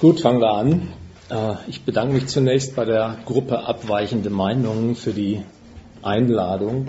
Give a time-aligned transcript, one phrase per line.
[0.00, 0.92] Gut, fangen wir an.
[1.28, 5.42] Äh, ich bedanke mich zunächst bei der Gruppe Abweichende Meinungen für die
[6.02, 6.86] Einladung,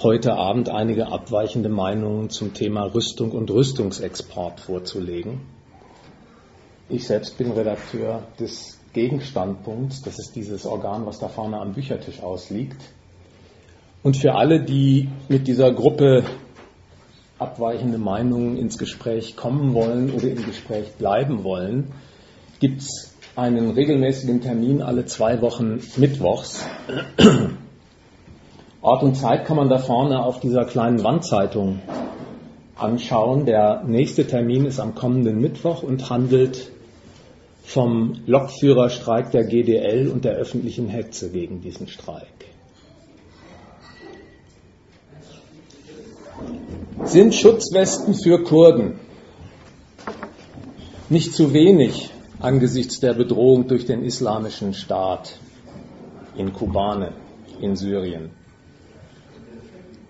[0.00, 5.40] heute Abend einige abweichende Meinungen zum Thema Rüstung und Rüstungsexport vorzulegen.
[6.88, 12.22] Ich selbst bin Redakteur des Gegenstandpunkts, das ist dieses Organ, was da vorne am Büchertisch
[12.22, 12.80] ausliegt.
[14.04, 16.22] Und für alle, die mit dieser Gruppe
[17.44, 21.92] abweichende Meinungen ins Gespräch kommen wollen oder im Gespräch bleiben wollen,
[22.58, 26.64] gibt es einen regelmäßigen Termin alle zwei Wochen mittwochs.
[28.80, 31.80] Ort und Zeit kann man da vorne auf dieser kleinen Wandzeitung
[32.76, 33.46] anschauen.
[33.46, 36.70] Der nächste Termin ist am kommenden Mittwoch und handelt
[37.62, 42.53] vom Lokführerstreik der GDL und der öffentlichen Hetze gegen diesen Streik.
[47.02, 49.00] Sind Schutzwesten für Kurden
[51.10, 55.38] nicht zu wenig angesichts der Bedrohung durch den islamischen Staat
[56.36, 57.12] in Kobane,
[57.60, 58.30] in Syrien?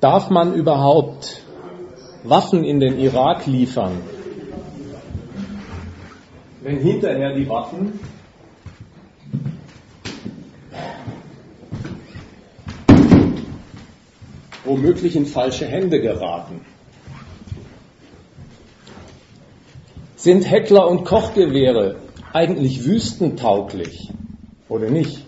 [0.01, 1.43] Darf man überhaupt
[2.23, 4.03] Waffen in den Irak liefern,
[6.63, 7.99] wenn hinterher die Waffen
[14.65, 16.61] womöglich in falsche Hände geraten?
[20.25, 21.97] Sind Heckler und Kochgewehre
[22.33, 24.09] eigentlich wüstentauglich
[24.71, 25.23] oder nicht?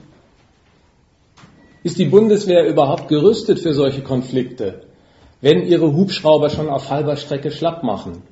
[1.83, 4.85] Ist die Bundeswehr überhaupt gerüstet für solche Konflikte,
[5.43, 8.23] wenn ihre Hubschrauber schon auf halber Strecke schlapp machen?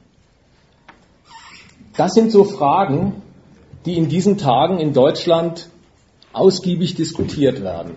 [1.98, 3.20] Das sind so Fragen,
[3.84, 5.68] die in diesen Tagen in Deutschland
[6.32, 7.94] ausgiebig diskutiert werden.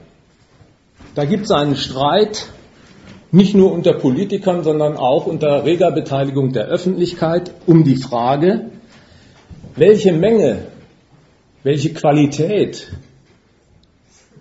[1.15, 2.49] Da gibt es einen Streit
[3.31, 8.71] nicht nur unter Politikern, sondern auch unter reger Beteiligung der Öffentlichkeit um die Frage,
[9.75, 10.65] welche Menge,
[11.63, 12.91] welche Qualität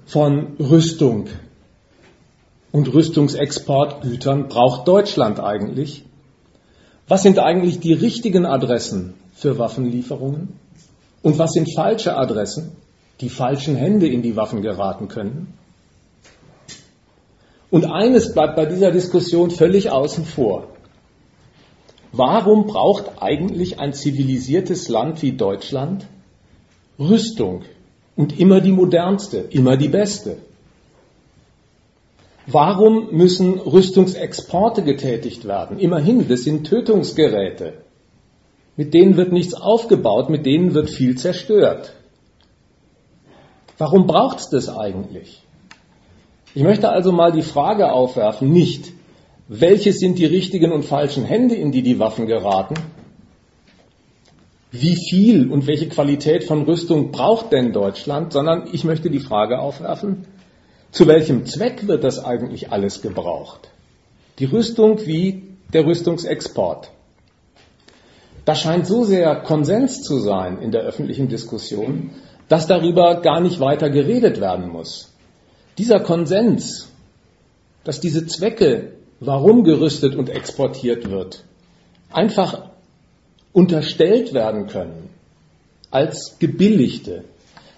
[0.06, 1.26] von Rüstung
[2.72, 6.04] und Rüstungsexportgütern braucht Deutschland eigentlich?
[7.08, 10.58] Was sind eigentlich die richtigen Adressen für Waffenlieferungen?
[11.22, 12.72] Und was sind falsche Adressen,
[13.20, 15.54] die falschen Hände in die Waffen geraten können?
[17.70, 20.68] Und eines bleibt bei dieser Diskussion völlig außen vor.
[22.12, 26.06] Warum braucht eigentlich ein zivilisiertes Land wie Deutschland
[26.98, 27.62] Rüstung
[28.14, 30.38] und immer die modernste, immer die beste?
[32.46, 35.80] Warum müssen Rüstungsexporte getätigt werden?
[35.80, 37.74] Immerhin, das sind Tötungsgeräte.
[38.76, 41.92] Mit denen wird nichts aufgebaut, mit denen wird viel zerstört.
[43.78, 45.42] Warum braucht es das eigentlich?
[46.56, 48.94] Ich möchte also mal die Frage aufwerfen, nicht,
[49.46, 52.76] welche sind die richtigen und falschen Hände, in die die Waffen geraten?
[54.70, 58.32] Wie viel und welche Qualität von Rüstung braucht denn Deutschland?
[58.32, 60.24] Sondern ich möchte die Frage aufwerfen,
[60.92, 63.68] zu welchem Zweck wird das eigentlich alles gebraucht?
[64.38, 65.42] Die Rüstung wie
[65.74, 66.90] der Rüstungsexport.
[68.46, 72.12] Da scheint so sehr Konsens zu sein in der öffentlichen Diskussion,
[72.48, 75.12] dass darüber gar nicht weiter geredet werden muss.
[75.78, 76.88] Dieser Konsens,
[77.84, 81.44] dass diese Zwecke, warum gerüstet und exportiert wird,
[82.10, 82.70] einfach
[83.52, 85.10] unterstellt werden können
[85.90, 87.24] als gebilligte,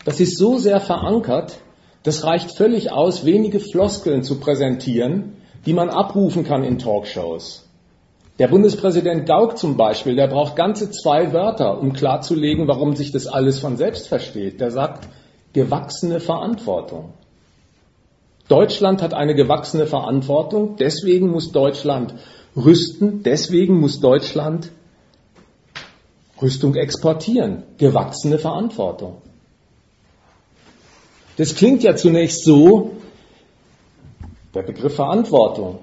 [0.05, 1.59] das ist so sehr verankert,
[2.03, 5.37] das reicht völlig aus, wenige Floskeln zu präsentieren,
[5.67, 7.65] die man abrufen kann in Talkshows.
[8.39, 13.27] Der Bundespräsident Gauck zum Beispiel, der braucht ganze zwei Wörter, um klarzulegen, warum sich das
[13.27, 14.61] alles von selbst versteht.
[14.61, 15.09] Der sagt,
[15.53, 17.13] gewachsene Verantwortung.
[18.49, 22.15] Deutschland hat eine gewachsene Verantwortung, deswegen muss Deutschland
[22.57, 24.71] rüsten, deswegen muss Deutschland
[26.41, 27.65] Rüstung exportieren.
[27.79, 29.19] Gewachsene Verantwortung.
[31.37, 32.93] Das klingt ja zunächst so,
[34.55, 35.81] der Begriff Verantwortung,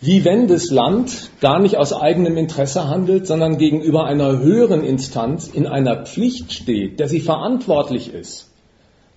[0.00, 5.48] wie wenn das Land gar nicht aus eigenem Interesse handelt, sondern gegenüber einer höheren Instanz
[5.48, 8.50] in einer Pflicht steht, der sie verantwortlich ist,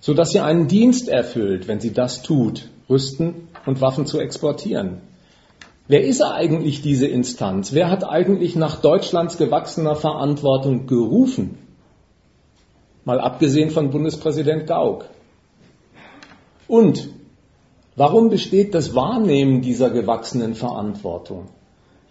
[0.00, 5.00] sodass sie einen Dienst erfüllt, wenn sie das tut, Rüsten und Waffen zu exportieren.
[5.88, 7.72] Wer ist eigentlich diese Instanz?
[7.72, 11.58] Wer hat eigentlich nach Deutschlands gewachsener Verantwortung gerufen?
[13.04, 15.06] Mal abgesehen von Bundespräsident Gauck.
[16.68, 17.08] Und
[17.96, 21.48] warum besteht das Wahrnehmen dieser gewachsenen Verantwortung?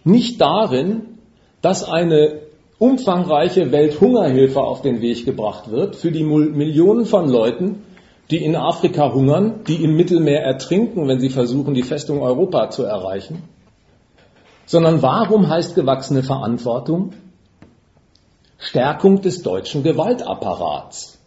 [0.04, 1.18] Nicht darin,
[1.62, 2.42] dass eine
[2.78, 7.84] umfangreiche Welthungerhilfe auf den Weg gebracht wird für die Millionen von Leuten,
[8.32, 12.84] die in Afrika hungern, die im Mittelmeer ertrinken, wenn sie versuchen, die Festung Europa zu
[12.84, 13.44] erreichen,
[14.66, 17.12] sondern warum heißt gewachsene Verantwortung?
[18.58, 21.20] Stärkung des deutschen Gewaltapparats,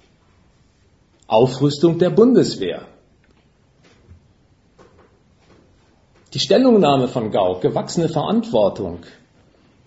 [1.26, 2.82] Aufrüstung der Bundeswehr.
[6.32, 9.00] Die Stellungnahme von Gauck, gewachsene Verantwortung,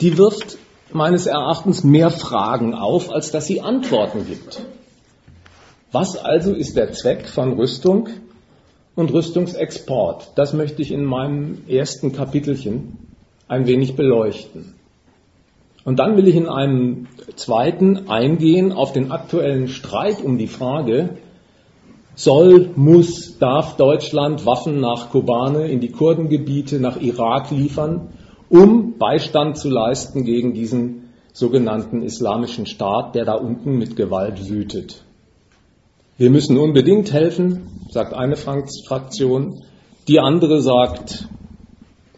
[0.02, 0.58] die wirft
[0.92, 4.62] meines Erachtens mehr Fragen auf, als dass sie Antworten gibt.
[6.00, 8.10] Was also ist der Zweck von Rüstung
[8.96, 10.34] und Rüstungsexport?
[10.36, 13.00] Das möchte ich in meinem ersten Kapitelchen
[13.48, 14.76] ein wenig beleuchten.
[15.86, 21.18] Und dann will ich in einem zweiten eingehen auf den aktuellen Streit um die Frage,
[22.14, 28.10] soll, muss, darf Deutschland Waffen nach Kobane in die Kurdengebiete, nach Irak liefern,
[28.50, 35.07] um Beistand zu leisten gegen diesen sogenannten islamischen Staat, der da unten mit Gewalt wütet.
[36.20, 39.64] Wir müssen unbedingt helfen, sagt eine Fraktion.
[40.08, 41.28] Die andere sagt,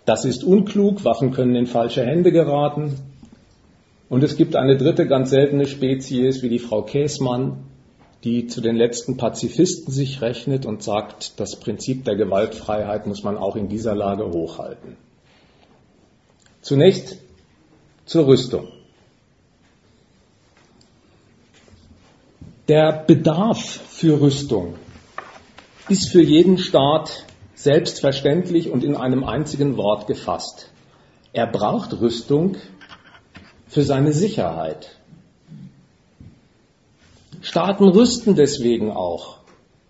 [0.05, 2.95] das ist unklug, Waffen können in falsche Hände geraten.
[4.07, 7.65] Und es gibt eine dritte ganz seltene Spezies wie die Frau Käßmann,
[8.23, 13.37] die zu den letzten Pazifisten sich rechnet und sagt, das Prinzip der Gewaltfreiheit muss man
[13.37, 14.95] auch in dieser Lage hochhalten.
[16.61, 17.17] Zunächst
[18.05, 18.78] zur Rüstung.
[22.69, 24.75] Der Bedarf für Rüstung
[25.87, 27.25] ist für jeden Staat
[27.55, 30.69] selbstverständlich und in einem einzigen Wort gefasst.
[31.33, 32.57] Er braucht Rüstung
[33.67, 34.91] für seine Sicherheit.
[37.41, 39.37] Staaten rüsten deswegen auch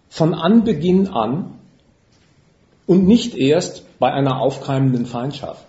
[0.07, 1.59] von Anbeginn an
[2.87, 5.65] und nicht erst bei einer aufkeimenden Feindschaft.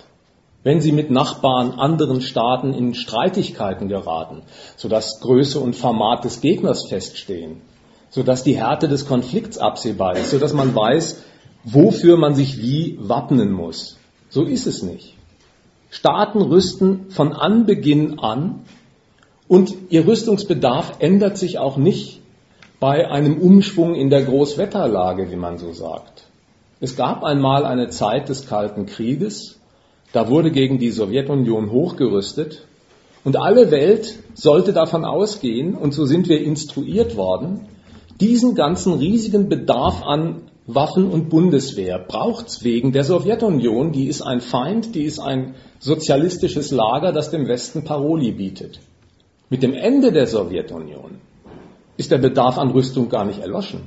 [0.63, 4.43] Wenn sie mit Nachbarn anderen Staaten in Streitigkeiten geraten,
[4.77, 7.63] sodass Größe und Format des Gegners feststehen,
[8.11, 11.23] sodass die Härte des Konflikts absehbar ist, sodass man weiß,
[11.65, 13.97] wofür man sich wie wappnen muss.
[14.29, 15.15] So ist es nicht.
[15.91, 18.61] Staaten rüsten von Anbeginn an
[19.49, 22.21] und ihr Rüstungsbedarf ändert sich auch nicht
[22.79, 26.25] bei einem Umschwung in der Großwetterlage, wie man so sagt.
[26.81, 29.60] Es gab einmal eine Zeit des Kalten Krieges,
[30.13, 32.67] da wurde gegen die Sowjetunion hochgerüstet
[33.25, 37.69] und alle Welt sollte davon ausgehen, und so sind wir instruiert worden,
[38.21, 44.23] diesen ganzen riesigen Bedarf an Waffen und Bundeswehr braucht es wegen der Sowjetunion, die ist
[44.23, 48.81] ein Feind, die ist ein sozialistisches Lager, das dem Westen Paroli bietet.
[49.49, 51.19] Mit dem Ende der Sowjetunion
[51.97, 53.81] ist der Bedarf an Rüstung gar nicht erloschen.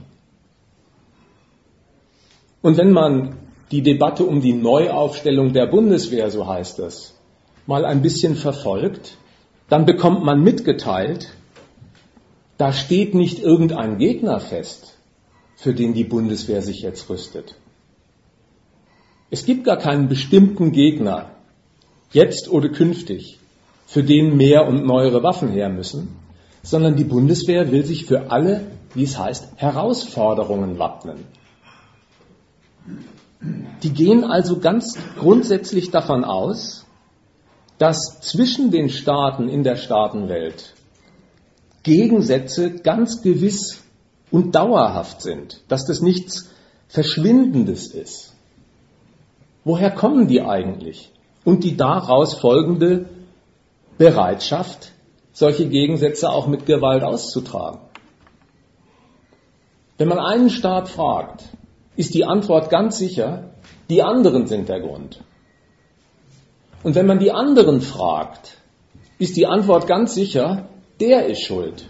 [2.62, 3.38] Und wenn man
[3.72, 7.14] die Debatte um die Neuaufstellung der Bundeswehr, so heißt es,
[7.66, 9.18] mal ein bisschen verfolgt,
[9.70, 11.34] dann bekommt man mitgeteilt,
[12.58, 14.98] da steht nicht irgendein Gegner fest,
[15.56, 17.56] für den die Bundeswehr sich jetzt rüstet.
[19.32, 21.32] Es gibt gar keinen bestimmten Gegner,
[22.12, 23.40] jetzt oder künftig,
[23.88, 26.10] für den mehr und neuere Waffen her müssen,
[26.62, 28.62] sondern die Bundeswehr will sich für alle,
[28.94, 31.26] wie es heißt, Herausforderungen wappnen.
[33.84, 36.86] Die gehen also ganz grundsätzlich davon aus,
[37.78, 40.74] dass zwischen den Staaten in der Staatenwelt
[41.84, 43.84] Gegensätze ganz gewiss
[44.32, 46.50] und dauerhaft sind, dass das nichts
[46.88, 48.34] Verschwindendes ist.
[49.66, 51.12] Woher kommen die eigentlich?
[51.44, 53.10] Und die daraus folgende
[53.98, 54.94] Bereitschaft,
[55.34, 57.80] solche Gegensätze auch mit Gewalt auszutragen.
[59.98, 61.44] Wenn man einen Staat fragt,
[61.96, 63.52] ist die Antwort ganz sicher,
[63.90, 65.22] die anderen sind der Grund.
[66.84, 68.58] Und wenn man die anderen fragt,
[69.20, 70.68] ist die Antwort ganz sicher,
[71.00, 71.86] der ist schuld.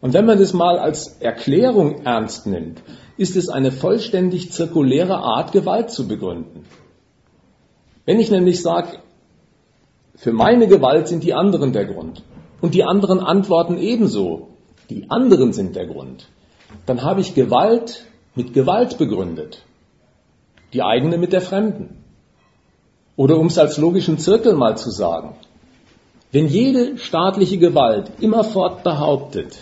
[0.00, 2.82] Und wenn man das mal als Erklärung ernst nimmt,
[3.16, 6.64] ist es eine vollständig zirkuläre Art, Gewalt zu begründen.
[8.04, 8.98] Wenn ich nämlich sage,
[10.16, 12.24] für meine Gewalt sind die anderen der Grund
[12.60, 14.48] und die anderen antworten ebenso,
[14.90, 16.28] die anderen sind der Grund,
[16.86, 19.62] dann habe ich Gewalt mit Gewalt begründet,
[20.72, 22.04] die eigene mit der fremden.
[23.16, 25.34] Oder um es als logischen Zirkel mal zu sagen,
[26.30, 29.58] wenn jede staatliche Gewalt immerfort behauptet,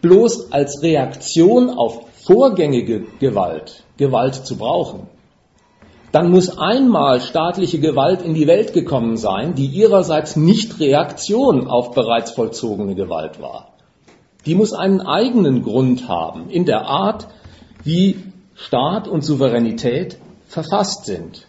[0.00, 5.06] bloß als Reaktion auf vorgängige Gewalt Gewalt zu brauchen,
[6.12, 11.92] dann muss einmal staatliche Gewalt in die Welt gekommen sein, die ihrerseits nicht Reaktion auf
[11.92, 13.68] bereits vollzogene Gewalt war.
[14.44, 17.28] Die muss einen eigenen Grund haben in der Art,
[17.84, 18.22] wie
[18.54, 21.46] Staat und Souveränität verfasst sind.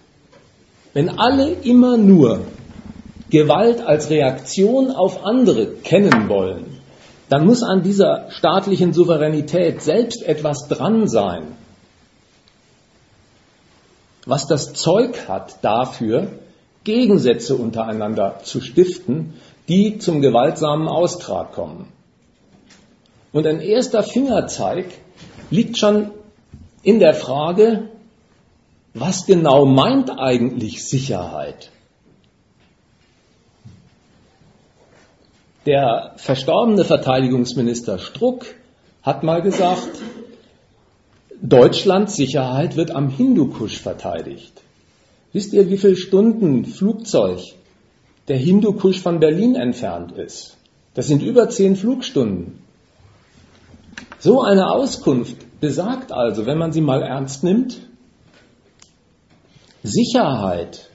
[0.93, 2.41] Wenn alle immer nur
[3.29, 6.77] Gewalt als Reaktion auf andere kennen wollen,
[7.29, 11.55] dann muss an dieser staatlichen Souveränität selbst etwas dran sein,
[14.25, 16.27] was das Zeug hat dafür,
[16.83, 19.33] Gegensätze untereinander zu stiften,
[19.67, 21.87] die zum gewaltsamen Austrag kommen.
[23.31, 24.85] Und ein erster Fingerzeig
[25.49, 26.11] liegt schon
[26.83, 27.89] in der Frage,
[28.93, 31.71] was genau meint eigentlich Sicherheit?
[35.65, 38.45] Der verstorbene Verteidigungsminister Struck
[39.01, 39.89] hat mal gesagt,
[41.41, 44.61] Deutschlands Sicherheit wird am Hindukusch verteidigt.
[45.31, 47.39] Wisst ihr, wie viele Stunden Flugzeug
[48.27, 50.57] der Hindukusch von Berlin entfernt ist?
[50.93, 52.59] Das sind über zehn Flugstunden.
[54.19, 57.79] So eine Auskunft besagt also, wenn man sie mal ernst nimmt,
[59.81, 60.89] Sicherheit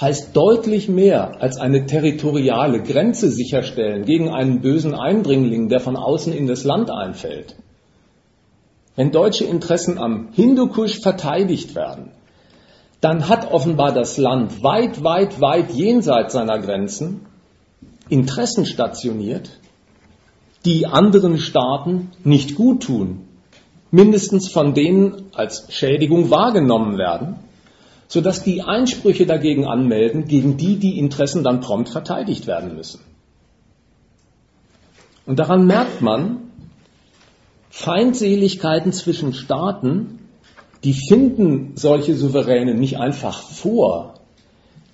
[0.00, 6.32] heißt deutlich mehr als eine territoriale Grenze sicherstellen gegen einen bösen Eindringling, der von außen
[6.32, 7.56] in das Land einfällt.
[8.94, 12.12] Wenn deutsche Interessen am Hindukusch verteidigt werden,
[13.00, 17.26] dann hat offenbar das Land weit, weit, weit jenseits seiner Grenzen
[18.08, 19.50] Interessen stationiert,
[20.64, 23.23] die anderen Staaten nicht gut tun,
[23.94, 27.36] mindestens von denen als Schädigung wahrgenommen werden
[28.08, 33.00] sodass die Einsprüche dagegen anmelden, gegen die die Interessen dann prompt verteidigt werden müssen.
[35.26, 36.50] Und daran merkt man,
[37.70, 40.20] Feindseligkeiten zwischen Staaten,
[40.84, 44.14] die finden solche Souveräne nicht einfach vor,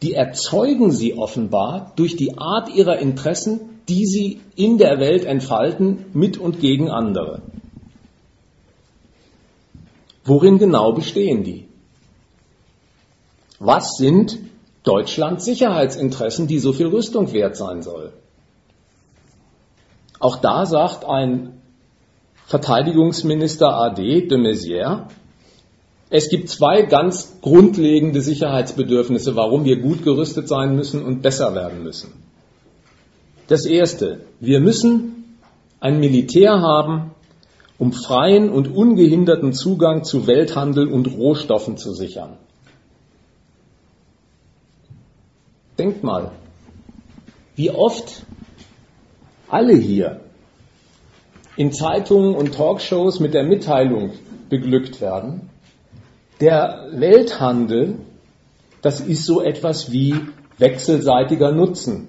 [0.03, 6.07] die erzeugen sie offenbar durch die Art ihrer Interessen, die sie in der Welt entfalten,
[6.15, 7.43] mit und gegen andere.
[10.25, 11.67] Worin genau bestehen die?
[13.59, 14.39] Was sind
[14.83, 18.13] Deutschlands Sicherheitsinteressen, die so viel Rüstung wert sein soll?
[20.19, 21.61] Auch da sagt ein
[22.47, 25.09] Verteidigungsminister AD de Maizière,
[26.13, 31.85] es gibt zwei ganz grundlegende Sicherheitsbedürfnisse, warum wir gut gerüstet sein müssen und besser werden
[31.85, 32.13] müssen.
[33.47, 35.39] Das erste, wir müssen
[35.79, 37.13] ein Militär haben,
[37.81, 42.37] um freien und ungehinderten Zugang zu Welthandel und Rohstoffen zu sichern.
[45.79, 46.33] Denkt mal,
[47.57, 48.27] wie oft
[49.49, 50.21] alle hier
[51.57, 54.11] in Zeitungen und Talkshows mit der Mitteilung
[54.51, 55.49] beglückt werden,
[56.43, 57.97] der Welthandel,
[58.83, 60.17] das ist so etwas wie
[60.59, 62.09] wechselseitiger Nutzen.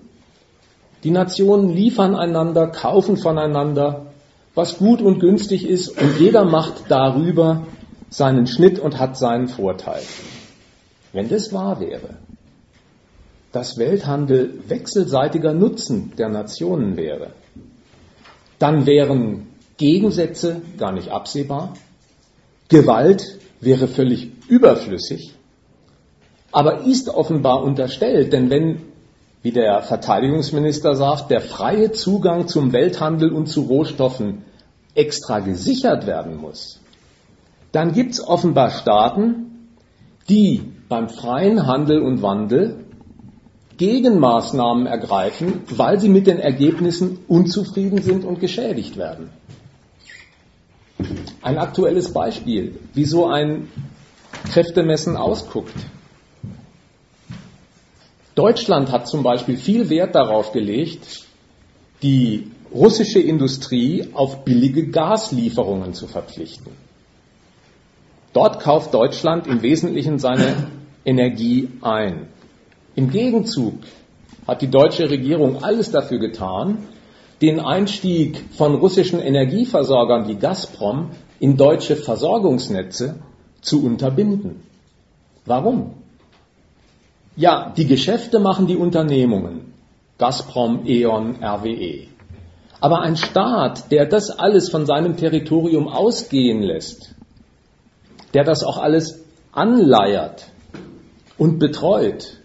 [1.05, 4.10] Die Nationen liefern einander, kaufen voneinander,
[4.53, 7.67] was gut und günstig ist, und jeder macht darüber
[8.09, 10.01] seinen Schnitt und hat seinen Vorteil.
[11.13, 12.17] Wenn das wahr wäre,
[13.51, 17.31] dass Welthandel wechselseitiger Nutzen der Nationen wäre,
[18.59, 21.73] dann wären Gegensätze gar nicht absehbar,
[22.69, 25.33] Gewalt wäre völlig überflüssig,
[26.51, 28.81] aber ist offenbar unterstellt, denn wenn,
[29.43, 34.43] wie der Verteidigungsminister sagt, der freie Zugang zum Welthandel und zu Rohstoffen
[34.93, 36.79] extra gesichert werden muss,
[37.71, 39.69] dann gibt es offenbar Staaten,
[40.29, 42.85] die beim freien Handel und Wandel
[43.77, 49.31] Gegenmaßnahmen ergreifen, weil sie mit den Ergebnissen unzufrieden sind und geschädigt werden.
[51.41, 53.69] Ein aktuelles Beispiel, wie so ein
[54.51, 55.73] Kräftemessen ausguckt.
[58.35, 61.27] Deutschland hat zum Beispiel viel Wert darauf gelegt,
[62.01, 66.71] die russische Industrie auf billige Gaslieferungen zu verpflichten.
[68.33, 70.67] Dort kauft Deutschland im Wesentlichen seine
[71.03, 72.27] Energie ein.
[72.95, 73.73] Im Gegenzug
[74.47, 76.87] hat die deutsche Regierung alles dafür getan,
[77.41, 83.15] den Einstieg von russischen Energieversorgern wie Gazprom in deutsche Versorgungsnetze
[83.61, 84.61] zu unterbinden.
[85.45, 86.00] Warum?
[87.35, 89.73] Ja, die Geschäfte machen die Unternehmungen.
[90.17, 92.07] Gazprom, E.ON, RWE.
[92.81, 97.15] Aber ein Staat, der das alles von seinem Territorium ausgehen lässt,
[98.33, 100.47] der das auch alles anleiert
[101.37, 102.37] und betreut,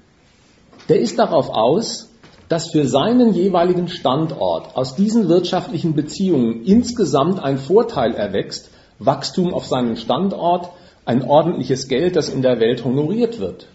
[0.89, 2.11] der ist darauf aus,
[2.49, 9.67] dass für seinen jeweiligen Standort aus diesen wirtschaftlichen Beziehungen insgesamt ein Vorteil erwächst, Wachstum auf
[9.67, 10.71] seinem Standort,
[11.05, 13.67] ein ordentliches Geld, das in der Welt honoriert wird.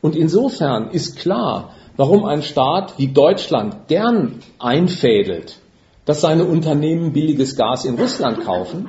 [0.00, 5.58] Und insofern ist klar, warum ein Staat wie Deutschland gern einfädelt,
[6.04, 8.88] dass seine Unternehmen billiges Gas in Russland kaufen,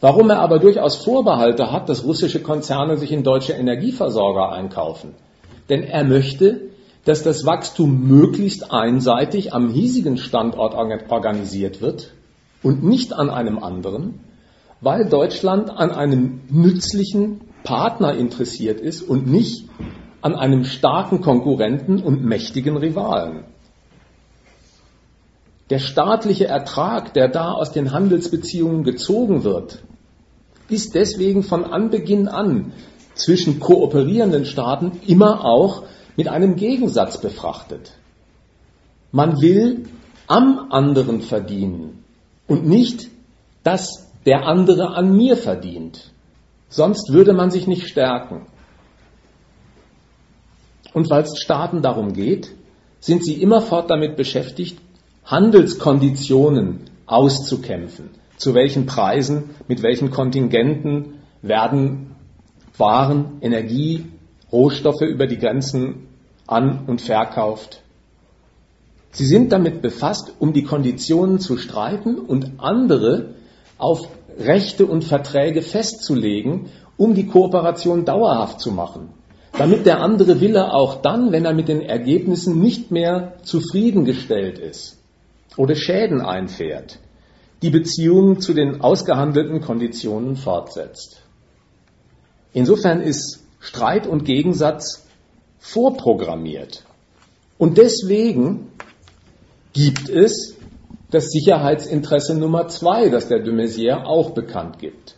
[0.00, 5.14] warum er aber durchaus Vorbehalte hat, dass russische Konzerne sich in deutsche Energieversorger einkaufen.
[5.70, 6.72] Denn er möchte,
[7.04, 12.12] dass das Wachstum möglichst einseitig am hiesigen Standort organisiert wird
[12.62, 14.20] und nicht an einem anderen,
[14.80, 19.68] weil Deutschland an einem nützlichen Partner interessiert ist und nicht
[20.22, 23.44] an einem starken Konkurrenten und mächtigen Rivalen.
[25.72, 29.82] der staatliche Ertrag, der da aus den Handelsbeziehungen gezogen wird,
[30.68, 32.74] ist deswegen von Anbeginn an
[33.14, 37.92] zwischen kooperierenden Staaten immer auch mit einem Gegensatz befrachtet.
[39.12, 39.84] Man will
[40.26, 42.04] am anderen verdienen
[42.46, 43.08] und nicht,
[43.62, 46.12] dass der andere an mir verdient.
[46.68, 48.46] Sonst würde man sich nicht stärken.
[50.92, 52.50] Und weil es Staaten darum geht,
[53.00, 54.78] sind sie immerfort damit beschäftigt,
[55.24, 58.10] Handelskonditionen auszukämpfen.
[58.36, 62.12] Zu welchen Preisen, mit welchen Kontingenten werden
[62.78, 64.06] Waren, Energie,
[64.50, 66.08] Rohstoffe über die Grenzen
[66.46, 67.82] an und verkauft.
[69.10, 73.34] Sie sind damit befasst, um die Konditionen zu streiten und andere
[73.76, 74.08] auf
[74.38, 79.10] Rechte und Verträge festzulegen, um die Kooperation dauerhaft zu machen.
[79.52, 84.98] Damit der andere Wille auch dann, wenn er mit den Ergebnissen nicht mehr zufriedengestellt ist
[85.56, 86.98] oder Schäden einfährt,
[87.60, 91.22] die Beziehungen zu den ausgehandelten Konditionen fortsetzt.
[92.52, 95.06] Insofern ist Streit und Gegensatz
[95.58, 96.84] vorprogrammiert.
[97.58, 98.72] Und deswegen
[99.72, 100.56] gibt es
[101.10, 105.16] das Sicherheitsinteresse Nummer zwei, das der de Maizière auch bekannt gibt.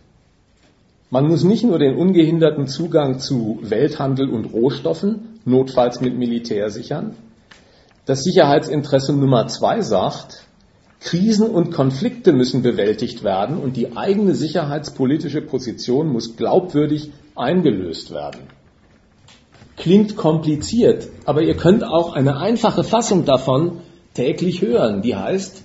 [1.14, 7.14] Man muss nicht nur den ungehinderten Zugang zu Welthandel und Rohstoffen, notfalls mit Militär sichern.
[8.04, 10.42] Das Sicherheitsinteresse Nummer zwei sagt,
[10.99, 18.40] Krisen und Konflikte müssen bewältigt werden und die eigene sicherheitspolitische Position muss glaubwürdig eingelöst werden.
[19.76, 23.83] Klingt kompliziert, aber ihr könnt auch eine einfache Fassung davon
[24.14, 25.62] täglich hören, die heißt,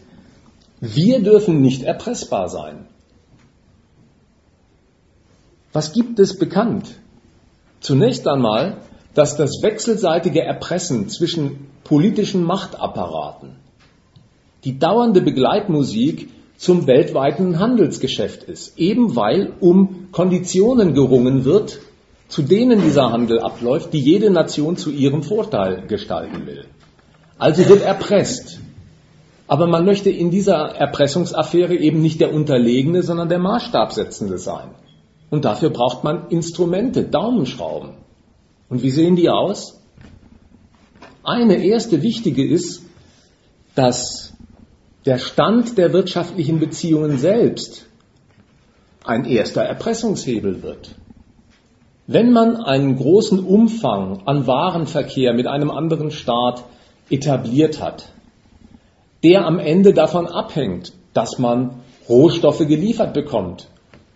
[0.80, 2.86] wir dürfen nicht erpressbar sein.
[5.74, 6.88] Was gibt es bekannt?
[7.80, 8.78] Zunächst einmal,
[9.14, 13.56] dass das wechselseitige Erpressen zwischen politischen Machtapparaten
[14.64, 21.80] die dauernde Begleitmusik zum weltweiten Handelsgeschäft ist, eben weil um Konditionen gerungen wird,
[22.28, 26.66] zu denen dieser Handel abläuft, die jede Nation zu ihrem Vorteil gestalten will.
[27.38, 28.60] Also wird erpresst.
[29.48, 34.70] Aber man möchte in dieser Erpressungsaffäre eben nicht der Unterlegene, sondern der Maßstabsetzende sein.
[35.30, 37.92] Und dafür braucht man Instrumente, Daumenschrauben.
[38.70, 39.80] Und wie sehen die aus?
[41.24, 42.84] Eine erste wichtige ist,
[43.76, 44.34] dass
[45.06, 47.86] der Stand der wirtschaftlichen Beziehungen selbst
[49.04, 50.96] ein erster Erpressungshebel wird.
[52.08, 56.64] Wenn man einen großen Umfang an Warenverkehr mit einem anderen Staat
[57.10, 58.10] etabliert hat,
[59.24, 63.68] der am Ende davon abhängt, dass man Rohstoffe geliefert bekommt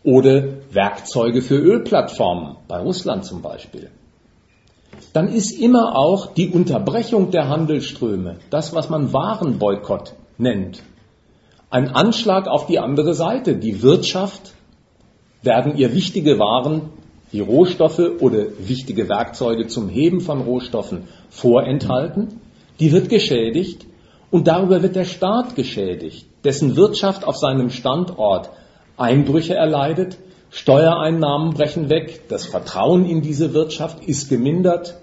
[0.04, 3.90] oder Werkzeuge für Ölplattformen, bei Russland zum Beispiel,
[5.14, 10.82] dann ist immer auch die Unterbrechung der Handelsströme, das, was man Warenboykott nennt,
[11.70, 13.56] ein Anschlag auf die andere Seite.
[13.56, 14.54] Die Wirtschaft
[15.42, 16.92] werden ihr wichtige Waren,
[17.32, 22.40] wie Rohstoffe oder wichtige Werkzeuge zum Heben von Rohstoffen vorenthalten.
[22.80, 23.88] Die wird geschädigt
[24.30, 28.52] und darüber wird der Staat geschädigt, dessen Wirtschaft auf seinem Standort
[28.98, 30.18] Einbrüche erleidet,
[30.52, 35.00] Steuereinnahmen brechen weg, das Vertrauen in diese Wirtschaft ist gemindert,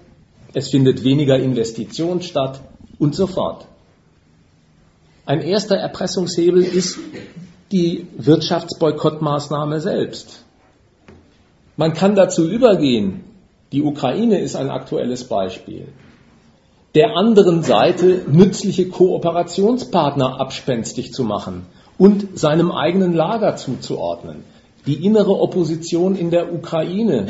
[0.53, 2.61] es findet weniger Investition statt
[2.99, 3.65] und so fort.
[5.25, 6.99] Ein erster Erpressungshebel ist
[7.71, 10.43] die Wirtschaftsboykottmaßnahme selbst.
[11.77, 13.23] Man kann dazu übergehen,
[13.71, 15.87] die Ukraine ist ein aktuelles Beispiel,
[16.95, 21.65] der anderen Seite nützliche Kooperationspartner abspenstig zu machen
[21.97, 24.43] und seinem eigenen Lager zuzuordnen.
[24.87, 27.27] Die innere Opposition in der Ukraine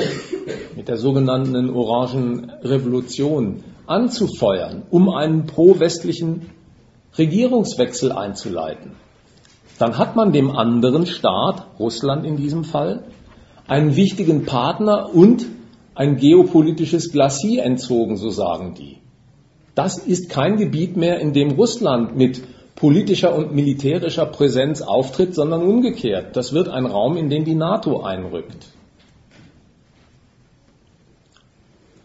[0.75, 6.49] mit der sogenannten Orangen Revolution anzufeuern, um einen pro-westlichen
[7.17, 8.91] Regierungswechsel einzuleiten.
[9.79, 13.03] Dann hat man dem anderen Staat, Russland in diesem Fall,
[13.67, 15.45] einen wichtigen Partner und
[15.95, 18.97] ein geopolitisches Glacier entzogen, so sagen die.
[19.75, 22.41] Das ist kein Gebiet mehr, in dem Russland mit
[22.75, 26.35] politischer und militärischer Präsenz auftritt, sondern umgekehrt.
[26.35, 28.67] Das wird ein Raum, in den die NATO einrückt.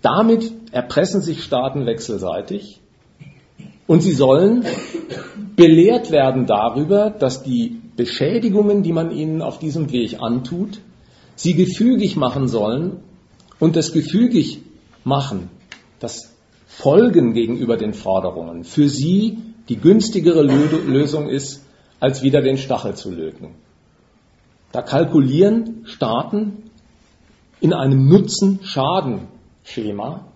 [0.02, 2.80] Damit erpressen sich Staaten wechselseitig
[3.86, 4.64] und sie sollen
[5.56, 10.80] belehrt werden darüber, dass die Beschädigungen, die man ihnen auf diesem Weg antut,
[11.34, 13.00] sie gefügig machen sollen
[13.58, 14.60] und das gefügig
[15.04, 15.50] machen,
[15.98, 16.34] das
[16.66, 21.62] Folgen gegenüber den Forderungen für sie die günstigere Lösung ist,
[21.98, 23.56] als wieder den Stachel zu löten.
[24.72, 26.70] Da kalkulieren Staaten
[27.60, 30.26] in einem Nutzen-Schaden-Schema,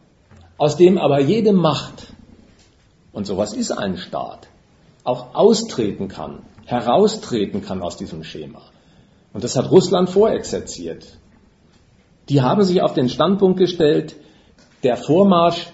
[0.57, 2.15] aus dem aber jede Macht,
[3.13, 4.49] und sowas ist ein Staat,
[5.05, 8.63] auch austreten kann, heraustreten kann aus diesem Schema.
[9.33, 11.07] Und das hat Russland vorexerziert.
[12.29, 14.17] Die haben sich auf den Standpunkt gestellt,
[14.83, 15.69] der Vormarsch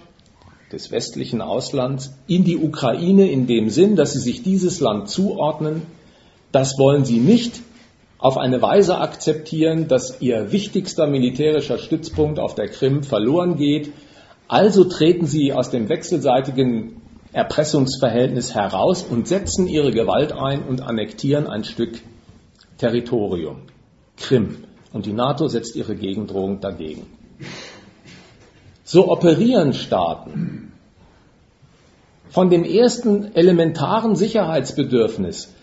[0.71, 5.83] des westlichen Auslands in die Ukraine in dem Sinn, dass sie sich dieses Land zuordnen,
[6.51, 7.61] das wollen sie nicht
[8.19, 13.91] auf eine Weise akzeptieren, dass ihr wichtigster militärischer Stützpunkt auf der Krim verloren geht.
[14.47, 17.01] Also treten sie aus dem wechselseitigen
[17.31, 22.01] Erpressungsverhältnis heraus und setzen ihre Gewalt ein und annektieren ein Stück
[22.77, 23.63] Territorium,
[24.15, 24.63] Krim.
[24.93, 27.16] Und die NATO setzt ihre Gegendrohung dagegen.
[28.89, 30.71] So operieren Staaten
[32.29, 35.53] von dem ersten elementaren Sicherheitsbedürfnis,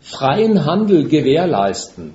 [0.00, 2.14] freien Handel gewährleisten,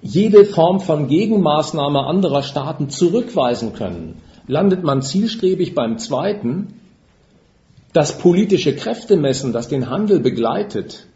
[0.00, 6.80] jede Form von Gegenmaßnahme anderer Staaten zurückweisen können, landet man zielstrebig beim zweiten,
[7.92, 11.06] das politische Kräftemessen, das den Handel begleitet,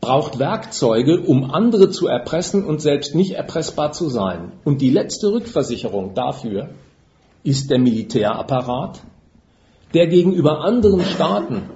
[0.00, 4.52] braucht Werkzeuge, um andere zu erpressen und selbst nicht erpressbar zu sein.
[4.62, 6.68] Und die letzte Rückversicherung dafür
[7.42, 9.00] ist der Militärapparat,
[9.94, 11.70] der gegenüber anderen Staaten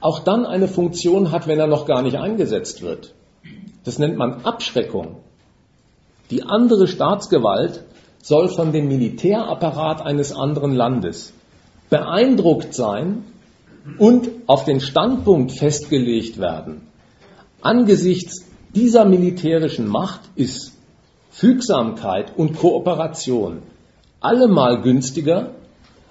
[0.00, 3.14] auch dann eine Funktion hat, wenn er noch gar nicht eingesetzt wird.
[3.84, 5.16] Das nennt man Abschreckung.
[6.30, 7.84] Die andere Staatsgewalt
[8.22, 11.32] soll von dem Militärapparat eines anderen Landes
[11.90, 13.24] beeindruckt sein
[13.98, 16.82] und auf den Standpunkt festgelegt werden.
[17.62, 20.76] Angesichts dieser militärischen Macht ist
[21.30, 23.62] Fügsamkeit und Kooperation
[24.20, 25.54] allemal günstiger,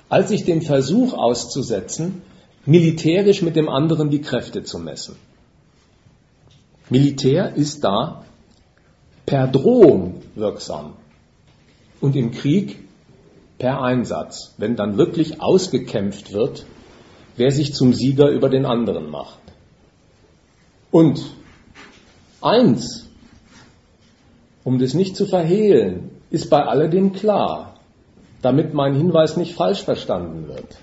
[0.10, 2.22] als sich dem Versuch auszusetzen,
[2.66, 5.16] militärisch mit dem anderen die Kräfte zu messen.
[6.90, 8.24] Militär ist da
[9.26, 10.94] per Drohung wirksam
[12.00, 12.80] und im Krieg
[13.58, 16.66] per Einsatz, wenn dann wirklich ausgekämpft wird,
[17.36, 19.40] wer sich zum Sieger über den anderen macht.
[20.92, 21.22] Und
[22.42, 23.08] eins,
[24.64, 27.77] um das nicht zu verhehlen, ist bei alledem klar,
[28.42, 30.78] damit mein Hinweis nicht falsch verstanden wird.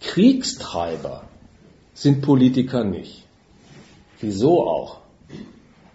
[0.00, 1.22] Kriegstreiber
[1.94, 3.24] sind Politiker nicht.
[4.20, 4.98] Wieso auch?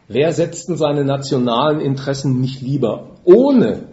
[0.07, 3.89] Wer setzt denn seine nationalen Interessen nicht lieber ohne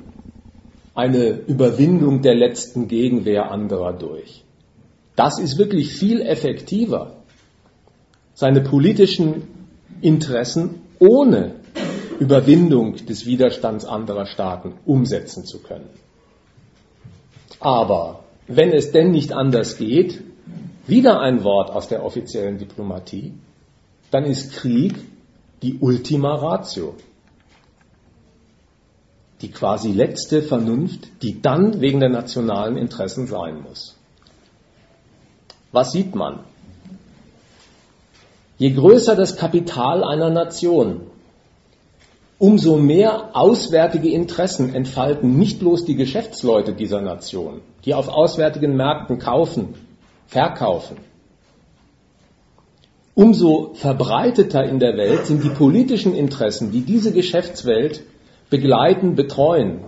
[0.94, 4.44] eine Überwindung der letzten Gegenwehr anderer durch?
[5.16, 7.16] Das ist wirklich viel effektiver,
[8.34, 9.42] seine politischen
[10.00, 11.56] Interessen ohne
[12.18, 15.88] Überwindung des Widerstands anderer Staaten umsetzen zu können.
[17.60, 20.22] Aber wenn es denn nicht anders geht,
[20.86, 23.32] wieder ein Wort aus der offiziellen Diplomatie,
[24.10, 24.94] dann ist Krieg
[25.62, 26.94] die Ultima Ratio.
[29.40, 33.96] Die quasi letzte Vernunft, die dann wegen der nationalen Interessen sein muss.
[35.72, 36.40] Was sieht man?
[38.58, 41.08] Je größer das Kapital einer Nation,
[42.38, 49.18] umso mehr auswärtige Interessen entfalten nicht bloß die Geschäftsleute dieser Nation, die auf auswärtigen Märkten
[49.18, 49.74] kaufen,
[50.26, 50.96] verkaufen.
[53.14, 58.02] Umso verbreiteter in der Welt sind die politischen Interessen, die diese Geschäftswelt
[58.50, 59.84] begleiten, betreuen.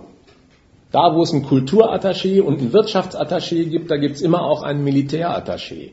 [0.91, 4.87] Da, wo es einen Kulturattaché und einen Wirtschaftsattaché gibt, da gibt es immer auch einen
[4.87, 5.91] Militärattaché.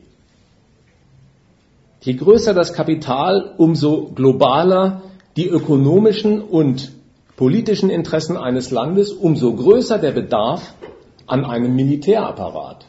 [1.99, 5.01] Je größer das Kapital, umso globaler
[5.35, 6.91] die ökonomischen und
[7.35, 10.73] politischen Interessen eines Landes, umso größer der Bedarf
[11.27, 12.85] an einem Militärapparat.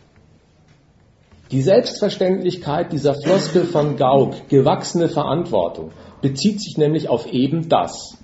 [1.50, 8.16] Die Selbstverständlichkeit dieser Floskel von Gauck, gewachsene Verantwortung, bezieht sich nämlich auf eben das.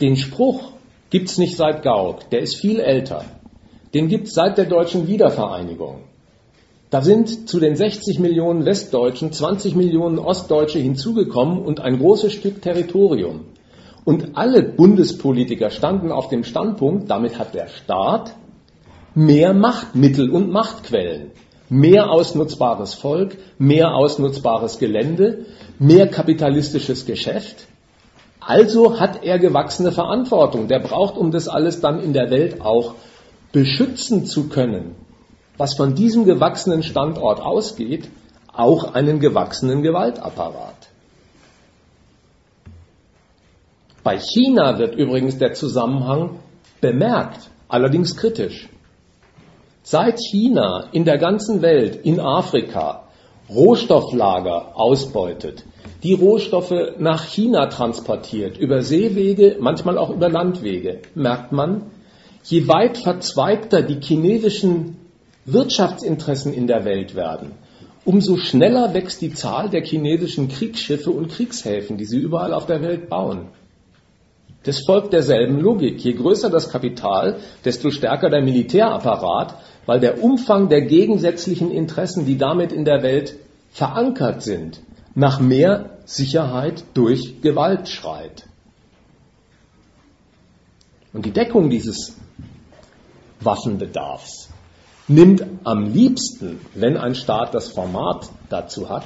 [0.00, 0.72] Den Spruch
[1.10, 3.24] gibt's nicht seit Gauck, der ist viel älter.
[3.94, 6.02] Den gibt's seit der deutschen Wiedervereinigung.
[6.88, 12.62] Da sind zu den 60 Millionen Westdeutschen 20 Millionen Ostdeutsche hinzugekommen und ein großes Stück
[12.62, 13.46] Territorium.
[14.04, 18.36] Und alle Bundespolitiker standen auf dem Standpunkt, damit hat der Staat
[19.16, 21.32] mehr Machtmittel und Machtquellen,
[21.68, 25.46] mehr ausnutzbares Volk, mehr ausnutzbares Gelände,
[25.80, 27.66] mehr kapitalistisches Geschäft.
[28.38, 30.68] Also hat er gewachsene Verantwortung.
[30.68, 32.94] Der braucht, um das alles dann in der Welt auch
[33.50, 34.94] beschützen zu können,
[35.56, 38.08] was von diesem gewachsenen Standort ausgeht,
[38.52, 40.88] auch einen gewachsenen Gewaltapparat.
[44.02, 46.38] Bei China wird übrigens der Zusammenhang
[46.80, 48.68] bemerkt, allerdings kritisch.
[49.82, 53.04] Seit China in der ganzen Welt, in Afrika,
[53.48, 55.64] Rohstofflager ausbeutet,
[56.02, 61.90] die Rohstoffe nach China transportiert, über Seewege, manchmal auch über Landwege, merkt man,
[62.44, 65.05] je weit verzweigter die chinesischen
[65.46, 67.52] Wirtschaftsinteressen in der Welt werden,
[68.04, 72.82] umso schneller wächst die Zahl der chinesischen Kriegsschiffe und Kriegshäfen, die sie überall auf der
[72.82, 73.48] Welt bauen.
[74.64, 76.04] Das folgt derselben Logik.
[76.04, 79.54] Je größer das Kapital, desto stärker der Militärapparat,
[79.86, 83.36] weil der Umfang der gegensätzlichen Interessen, die damit in der Welt
[83.70, 84.80] verankert sind,
[85.14, 88.46] nach mehr Sicherheit durch Gewalt schreit.
[91.12, 92.16] Und die Deckung dieses
[93.40, 94.45] Waffenbedarfs
[95.08, 99.04] nimmt am liebsten, wenn ein Staat das Format dazu hat,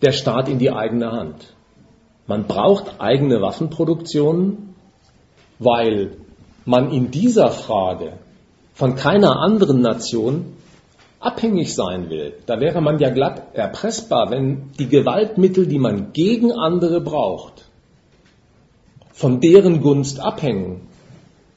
[0.00, 1.54] der Staat in die eigene Hand.
[2.26, 4.74] Man braucht eigene Waffenproduktionen,
[5.58, 6.16] weil
[6.64, 8.14] man in dieser Frage
[8.74, 10.56] von keiner anderen Nation
[11.20, 12.34] abhängig sein will.
[12.46, 17.68] Da wäre man ja glatt erpressbar, wenn die Gewaltmittel, die man gegen andere braucht,
[19.12, 20.88] von deren Gunst abhängen,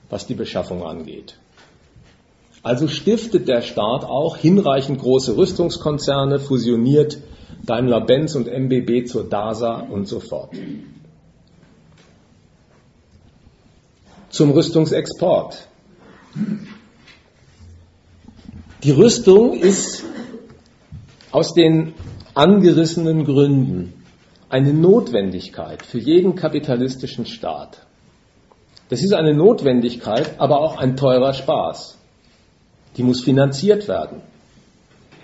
[0.09, 1.37] was die Beschaffung angeht.
[2.65, 7.19] Also stiftet der Staat auch hinreichend große Rüstungskonzerne, fusioniert
[7.63, 10.49] Daimler-Benz und MBB zur DASA und so fort.
[14.29, 15.67] Zum Rüstungsexport.
[18.81, 20.03] Die Rüstung ist
[21.31, 21.93] aus den
[22.33, 23.93] angerissenen Gründen
[24.49, 27.85] eine Notwendigkeit für jeden kapitalistischen Staat.
[28.89, 31.99] Das ist eine Notwendigkeit, aber auch ein teurer Spaß.
[32.97, 34.21] Die muss finanziert werden.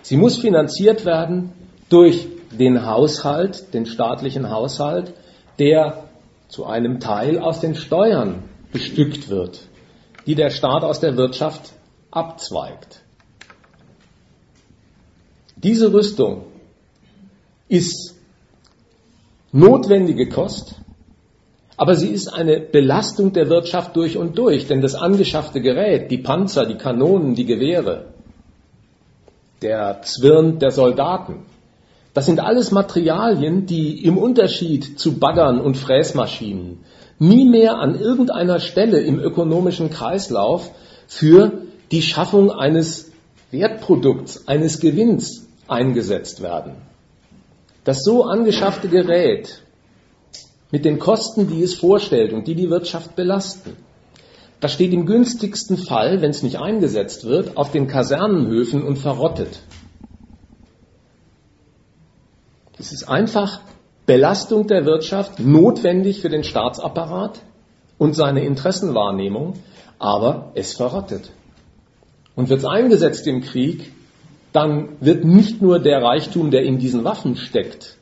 [0.02, 1.52] Sie muss finanziert werden
[1.90, 5.14] durch den Haushalt, den staatlichen Haushalt,
[5.60, 6.04] der
[6.48, 9.62] zu einem Teil aus den Steuern bestückt wird,
[10.26, 11.74] die der Staat aus der Wirtschaft
[12.10, 13.02] abzweigt.
[15.56, 16.46] Diese Rüstung
[17.70, 18.16] ist
[19.52, 20.81] notwendige Kost,
[21.82, 26.20] aber sie ist eine Belastung der Wirtschaft durch und durch, denn das angeschaffte Gerät, die
[26.20, 28.06] Panzer, die Kanonen, die Gewehre,
[29.64, 31.40] der Zwirn der Soldaten,
[32.14, 36.84] das sind alles Materialien, die im Unterschied zu Baggern und Fräsmaschinen
[37.18, 40.70] nie mehr an irgendeiner Stelle im ökonomischen Kreislauf
[41.08, 43.12] für die Schaffung eines
[43.50, 46.74] Wertprodukts, eines Gewinns eingesetzt werden.
[47.86, 49.64] Das so angeschaffte Gerät
[50.72, 53.76] mit den Kosten, die es vorstellt und die die Wirtschaft belasten,
[54.62, 59.60] das steht im günstigsten Fall, wenn es nicht eingesetzt wird, auf den Kasernenhöfen und verrottet.
[62.78, 63.62] Es ist einfach
[64.06, 67.42] Belastung der Wirtschaft, notwendig für den Staatsapparat
[67.98, 69.54] und seine Interessenwahrnehmung,
[69.98, 71.32] aber es verrottet.
[72.36, 73.92] Und wird es eingesetzt im Krieg,
[74.54, 77.98] dann wird nicht nur der Reichtum, der in diesen Waffen steckt,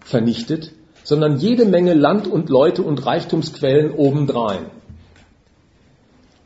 [0.00, 0.72] vernichtet,
[1.04, 4.66] sondern jede Menge Land und Leute und Reichtumsquellen obendrein.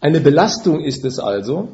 [0.00, 1.68] Eine Belastung ist es also,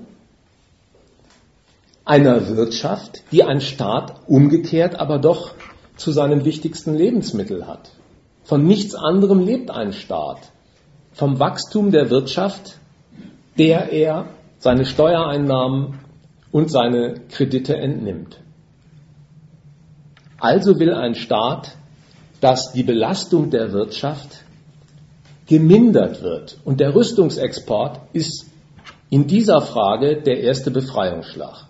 [2.04, 5.54] einer Wirtschaft, die ein Staat umgekehrt aber doch
[5.96, 7.90] zu seinem wichtigsten Lebensmittel hat.
[8.44, 10.50] Von nichts anderem lebt ein Staat.
[11.12, 12.78] Vom Wachstum der Wirtschaft,
[13.56, 14.26] der er
[14.58, 16.00] seine Steuereinnahmen
[16.52, 18.40] und seine Kredite entnimmt.
[20.38, 21.76] Also will ein Staat,
[22.44, 24.44] dass die Belastung der Wirtschaft
[25.46, 26.58] gemindert wird.
[26.66, 28.44] Und der Rüstungsexport ist
[29.08, 31.68] in dieser Frage der erste Befreiungsschlag.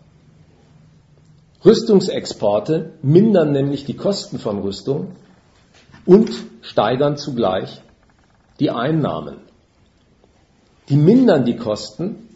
[1.64, 5.12] Rüstungsexporte mindern nämlich die Kosten von Rüstung
[6.06, 6.32] und
[6.62, 7.80] steigern zugleich
[8.58, 9.36] die Einnahmen.
[10.88, 12.30] Die mindern die Kosten,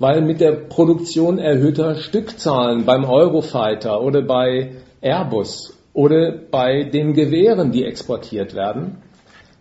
[0.00, 7.72] weil mit der Produktion erhöhter Stückzahlen beim Eurofighter oder bei Airbus oder bei den Gewehren,
[7.72, 8.98] die exportiert werden,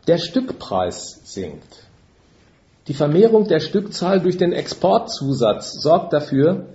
[0.05, 1.85] der Stückpreis sinkt.
[2.89, 6.65] Die Vermehrung der Stückzahl durch den Exportzusatz sorgt dafür,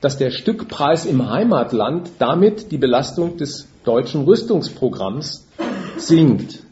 [0.00, 5.46] dass der Stückpreis im Heimatland damit die Belastung des deutschen Rüstungsprogramms
[5.96, 6.64] sinkt.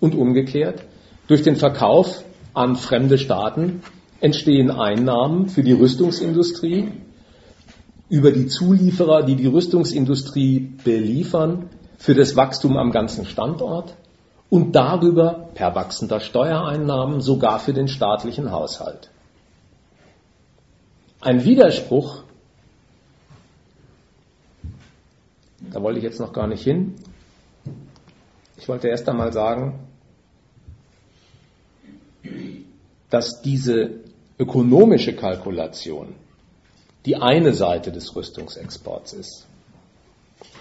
[0.00, 0.82] Und umgekehrt,
[1.28, 3.82] durch den Verkauf an fremde Staaten
[4.22, 6.92] entstehen Einnahmen für die Rüstungsindustrie,
[8.08, 11.68] über die Zulieferer, die die Rüstungsindustrie beliefern,
[12.00, 13.94] für das Wachstum am ganzen Standort
[14.48, 19.10] und darüber per wachsender Steuereinnahmen sogar für den staatlichen Haushalt.
[21.20, 22.24] Ein Widerspruch
[25.72, 26.96] Da wollte ich jetzt noch gar nicht hin.
[28.56, 29.86] Ich wollte erst einmal sagen,
[33.08, 34.00] dass diese
[34.38, 36.14] ökonomische Kalkulation
[37.06, 39.46] die eine Seite des Rüstungsexports ist.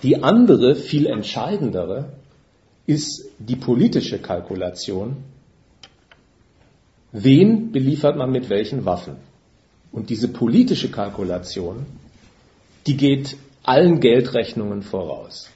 [0.04, 2.13] Die andere, viel entscheidendere,
[2.86, 5.18] ist die politische Kalkulation.
[7.12, 9.18] Wen beliefert man mit welchen Waffen?
[9.92, 11.86] Und diese politische Kalkulation,
[12.88, 15.50] die geht allen Geldrechnungen voraus.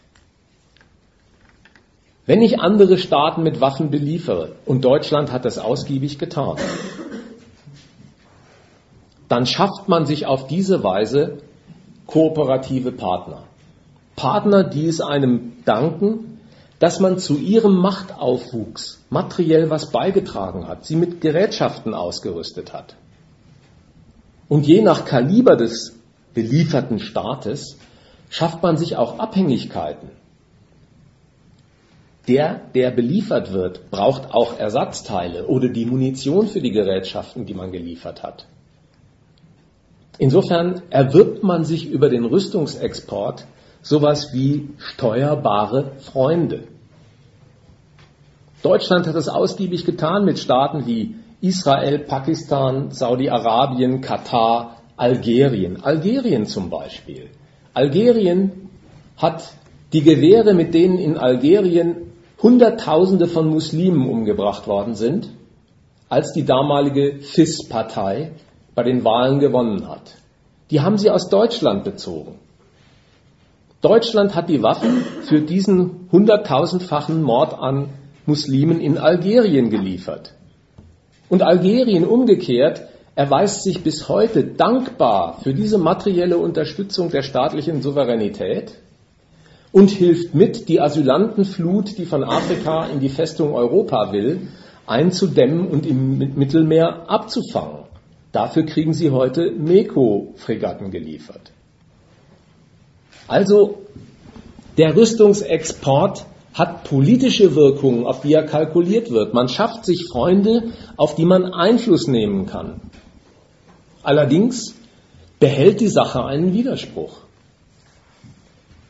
[2.25, 6.57] Wenn ich andere Staaten mit Waffen beliefere, und Deutschland hat das ausgiebig getan,
[9.27, 11.39] dann schafft man sich auf diese Weise
[12.07, 13.43] kooperative Partner.
[14.15, 16.39] Partner, die es einem danken,
[16.79, 22.95] dass man zu ihrem Machtaufwuchs materiell was beigetragen hat, sie mit Gerätschaften ausgerüstet hat.
[24.49, 25.97] Und je nach Kaliber des
[26.33, 27.77] belieferten Staates
[28.29, 30.09] schafft man sich auch Abhängigkeiten.
[32.27, 37.71] Der, der beliefert wird, braucht auch Ersatzteile oder die Munition für die Gerätschaften, die man
[37.71, 38.47] geliefert hat.
[40.17, 43.45] Insofern erwirbt man sich über den Rüstungsexport
[43.83, 46.63] sowas wie steuerbare Freunde.
[48.63, 55.83] Deutschland hat es ausgiebig getan mit Staaten wie Israel, Pakistan, Saudi-Arabien, Katar, Algerien.
[55.83, 57.29] Algerien zum Beispiel.
[57.73, 58.69] Algerien
[59.17, 59.53] hat
[59.91, 65.29] die Gewehre, mit denen in Algerien Hunderttausende von Muslimen umgebracht worden sind,
[66.07, 68.31] als die damalige FIS-Partei
[68.75, 70.15] bei den Wahlen gewonnen hat.
[70.71, 72.39] Die haben sie aus Deutschland bezogen.
[73.83, 77.89] Deutschland hat die Waffen für diesen hunderttausendfachen Mord an
[78.25, 80.35] Muslimen in Algerien geliefert.
[81.27, 82.83] Und Algerien umgekehrt
[83.15, 88.75] erweist sich bis heute dankbar für diese materielle Unterstützung der staatlichen Souveränität
[89.73, 94.47] und hilft mit, die Asylantenflut, die von Afrika in die Festung Europa will,
[94.87, 97.79] einzudämmen und im Mittelmeer abzufangen.
[98.31, 101.51] Dafür kriegen sie heute Meko-Fregatten geliefert.
[103.27, 103.83] Also
[104.77, 109.33] der Rüstungsexport hat politische Wirkungen, auf die er kalkuliert wird.
[109.33, 112.81] Man schafft sich Freunde, auf die man Einfluss nehmen kann.
[114.03, 114.75] Allerdings
[115.39, 117.17] behält die Sache einen Widerspruch.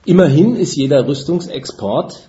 [0.06, 2.28] Immerhin ist jeder Rüstungsexport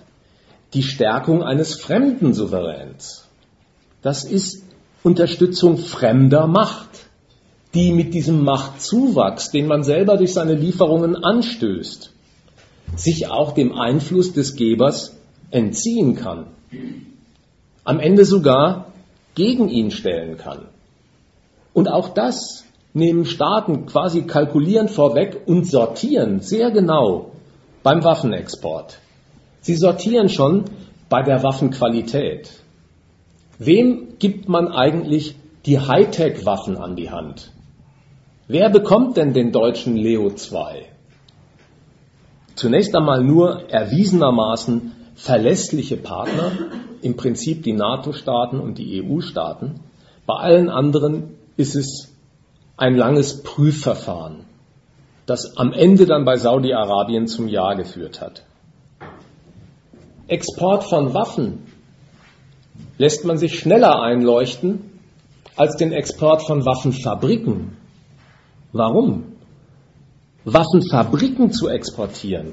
[0.73, 3.25] die Stärkung eines fremden Souveräns.
[4.01, 4.63] Das ist
[5.03, 6.89] Unterstützung fremder Macht,
[7.75, 12.11] die mit diesem Machtzuwachs, den man selber durch seine Lieferungen anstößt,
[12.95, 15.17] sich auch dem Einfluss des Gebers
[15.51, 16.47] entziehen kann,
[17.83, 18.93] am Ende sogar
[19.35, 20.69] gegen ihn stellen kann.
[21.73, 27.31] Und auch das nehmen Staaten quasi kalkulierend vorweg und sortieren sehr genau
[27.83, 28.99] beim Waffenexport.
[29.59, 30.63] Sie sortieren schon
[31.09, 32.49] bei der Waffenqualität.
[33.59, 35.35] Wem gibt man eigentlich
[35.65, 37.51] die Hightech-Waffen an die Hand?
[38.47, 40.85] Wer bekommt denn den deutschen Leo 2?
[42.53, 46.51] Zunächst einmal nur erwiesenermaßen verlässliche Partner,
[47.01, 49.79] im Prinzip die NATO-Staaten und die EU-Staaten.
[50.27, 52.13] Bei allen anderen ist es
[52.77, 54.45] ein langes Prüfverfahren,
[55.25, 58.43] das am Ende dann bei Saudi-Arabien zum Ja geführt hat.
[60.27, 61.65] Export von Waffen
[62.99, 64.99] lässt man sich schneller einleuchten
[65.55, 67.77] als den Export von Waffenfabriken.
[68.77, 69.37] Warum?
[70.43, 72.51] Waffenfabriken zu exportieren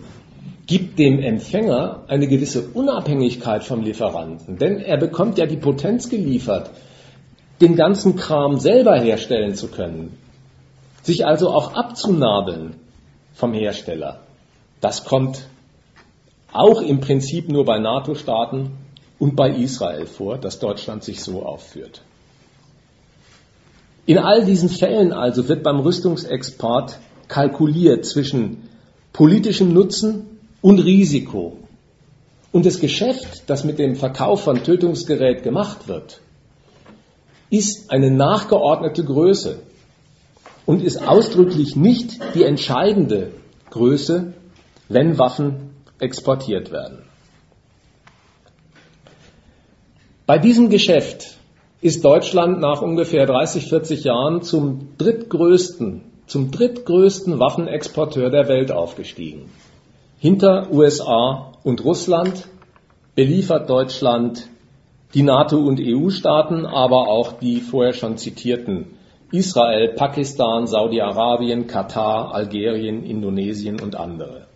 [0.68, 6.70] gibt dem Empfänger eine gewisse Unabhängigkeit vom Lieferanten, denn er bekommt ja die Potenz geliefert,
[7.61, 10.16] den ganzen Kram selber herstellen zu können,
[11.02, 12.76] sich also auch abzunabeln
[13.35, 14.20] vom Hersteller.
[14.80, 15.48] Das kommt
[16.52, 18.70] auch im Prinzip nur bei NATO-Staaten
[19.18, 22.02] und bei Israel vor, dass Deutschland sich so aufführt.
[24.05, 28.69] In all diesen Fällen also wird beim Rüstungsexport kalkuliert zwischen
[29.12, 31.59] politischem Nutzen und Risiko.
[32.51, 36.21] Und das Geschäft, das mit dem Verkauf von Tötungsgerät gemacht wird,
[37.49, 39.61] ist eine nachgeordnete Größe
[40.67, 43.33] und ist ausdrücklich nicht die entscheidende
[43.71, 44.35] Größe,
[44.88, 47.05] wenn Waffen exportiert werden.
[50.27, 51.38] Bei diesem Geschäft
[51.83, 59.50] ist Deutschland nach ungefähr 30, 40 Jahren zum drittgrößten, zum drittgrößten Waffenexporteur der Welt aufgestiegen.
[60.19, 62.46] Hinter USA und Russland
[63.17, 64.46] beliefert Deutschland
[65.13, 68.87] die NATO- und EU-Staaten, aber auch die vorher schon zitierten
[69.33, 74.46] Israel, Pakistan, Saudi-Arabien, Katar, Algerien, Indonesien und andere.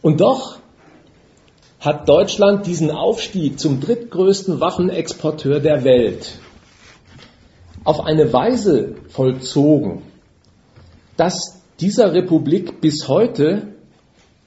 [0.00, 0.59] Und doch
[1.80, 6.38] hat Deutschland diesen Aufstieg zum drittgrößten Waffenexporteur der Welt
[7.84, 10.02] auf eine Weise vollzogen,
[11.16, 13.68] dass dieser Republik bis heute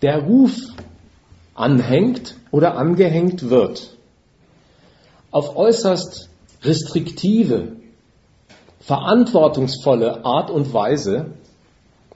[0.03, 0.55] der Ruf
[1.55, 3.97] anhängt oder angehängt wird.
[5.31, 6.29] Auf äußerst
[6.61, 7.77] restriktive,
[8.79, 11.31] verantwortungsvolle Art und Weise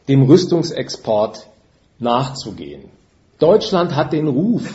[0.08, 1.48] dem Rüstungsexport
[1.98, 2.84] nachzugehen.
[3.40, 4.72] Deutschland hat den Ruf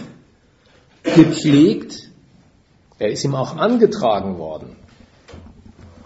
[1.03, 2.11] gepflegt,
[2.99, 4.77] er ist ihm auch angetragen worden,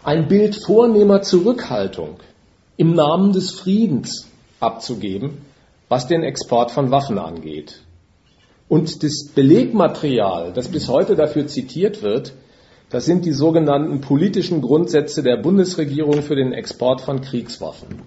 [0.03, 2.17] ein Bild vornehmer Zurückhaltung
[2.77, 4.29] im Namen des Friedens
[4.61, 5.39] abzugeben,
[5.89, 7.81] was den Export von Waffen angeht.
[8.69, 12.33] Und das Belegmaterial, das bis heute dafür zitiert wird,
[12.91, 18.03] das sind die sogenannten politischen Grundsätze der Bundesregierung für den Export von Kriegswaffen.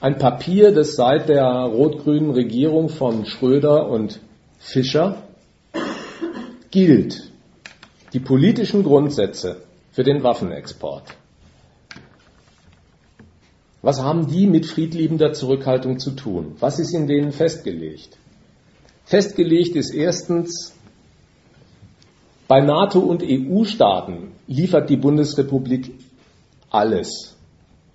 [0.00, 4.20] Ein Papier, das seit der rot-grünen Regierung von Schröder und
[4.58, 5.22] Fischer
[6.70, 7.30] gilt.
[8.12, 9.62] Die politischen Grundsätze
[9.92, 11.16] für den Waffenexport.
[13.82, 16.56] Was haben die mit friedliebender Zurückhaltung zu tun?
[16.60, 18.16] Was ist in denen festgelegt?
[19.04, 20.74] Festgelegt ist erstens,
[22.46, 25.92] bei NATO und EU-Staaten liefert die Bundesrepublik
[26.68, 27.36] alles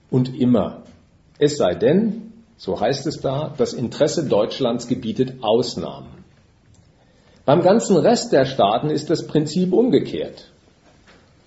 [0.09, 0.83] und immer.
[1.37, 6.24] Es sei denn, so heißt es da, das Interesse Deutschlands gebietet Ausnahmen.
[7.45, 10.49] Beim ganzen Rest der Staaten ist das Prinzip umgekehrt.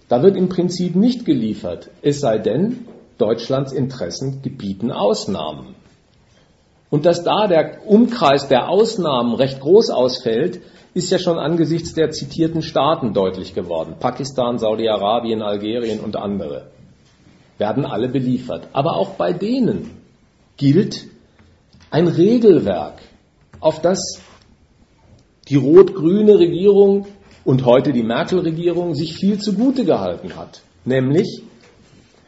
[0.09, 2.87] Da wird im Prinzip nicht geliefert, es sei denn,
[3.19, 5.75] Deutschlands Interessen gebieten Ausnahmen.
[6.89, 10.61] Und dass da der Umkreis der Ausnahmen recht groß ausfällt,
[10.95, 13.97] ist ja schon angesichts der zitierten Staaten deutlich geworden.
[13.99, 16.71] Pakistan, Saudi-Arabien, Algerien und andere
[17.59, 18.69] werden alle beliefert.
[18.73, 19.91] Aber auch bei denen
[20.57, 21.07] gilt
[21.91, 23.01] ein Regelwerk,
[23.61, 24.21] auf das
[25.49, 27.07] die rot-grüne Regierung
[27.45, 30.61] und heute die Merkel-Regierung sich viel zugute gehalten hat.
[30.85, 31.43] Nämlich,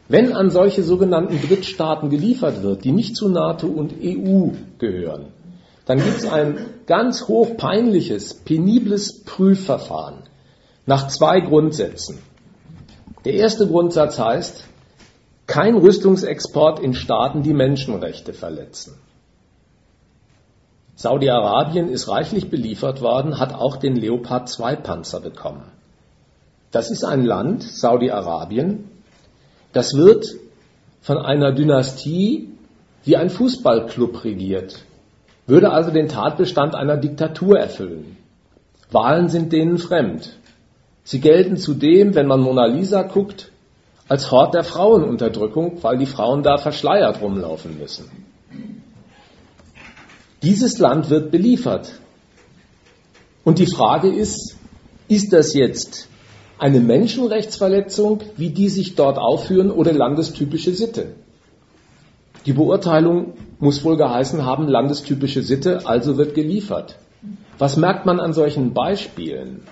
[0.09, 4.49] wenn an solche sogenannten Drittstaaten geliefert wird, die nicht zu NATO und EU
[4.79, 5.27] gehören,
[5.87, 10.23] dann gibt es ein ganz hoch peinliches, penibles Prüfverfahren
[10.87, 12.18] nach zwei Grundsätzen.
[13.25, 14.64] Der erste Grundsatz heißt,
[15.47, 18.95] kein Rüstungsexport in Staaten, die Menschenrechte verletzen.
[21.01, 25.62] Saudi-Arabien ist reichlich beliefert worden, hat auch den Leopard 2 Panzer bekommen.
[26.72, 28.84] Das ist ein Land, Saudi-Arabien,
[29.72, 30.26] das wird
[31.01, 32.51] von einer Dynastie
[33.03, 34.84] wie ein Fußballclub regiert,
[35.46, 38.18] würde also den Tatbestand einer Diktatur erfüllen.
[38.90, 40.36] Wahlen sind denen fremd.
[41.03, 43.51] Sie gelten zudem, wenn man Mona Lisa guckt,
[44.07, 48.30] als Hort der Frauenunterdrückung, weil die Frauen da verschleiert rumlaufen müssen.
[50.43, 51.93] Dieses Land wird beliefert.
[53.45, 54.57] Und die Frage ist,
[55.09, 56.09] ist das jetzt
[56.59, 61.14] eine Menschenrechtsverletzung, wie die sich dort aufführen, oder landestypische Sitte.
[62.47, 66.97] Die Beurteilung muss wohl geheißen haben, landestypische Sitte, also wird geliefert.
[67.59, 69.62] Was merkt man an solchen Beispielen?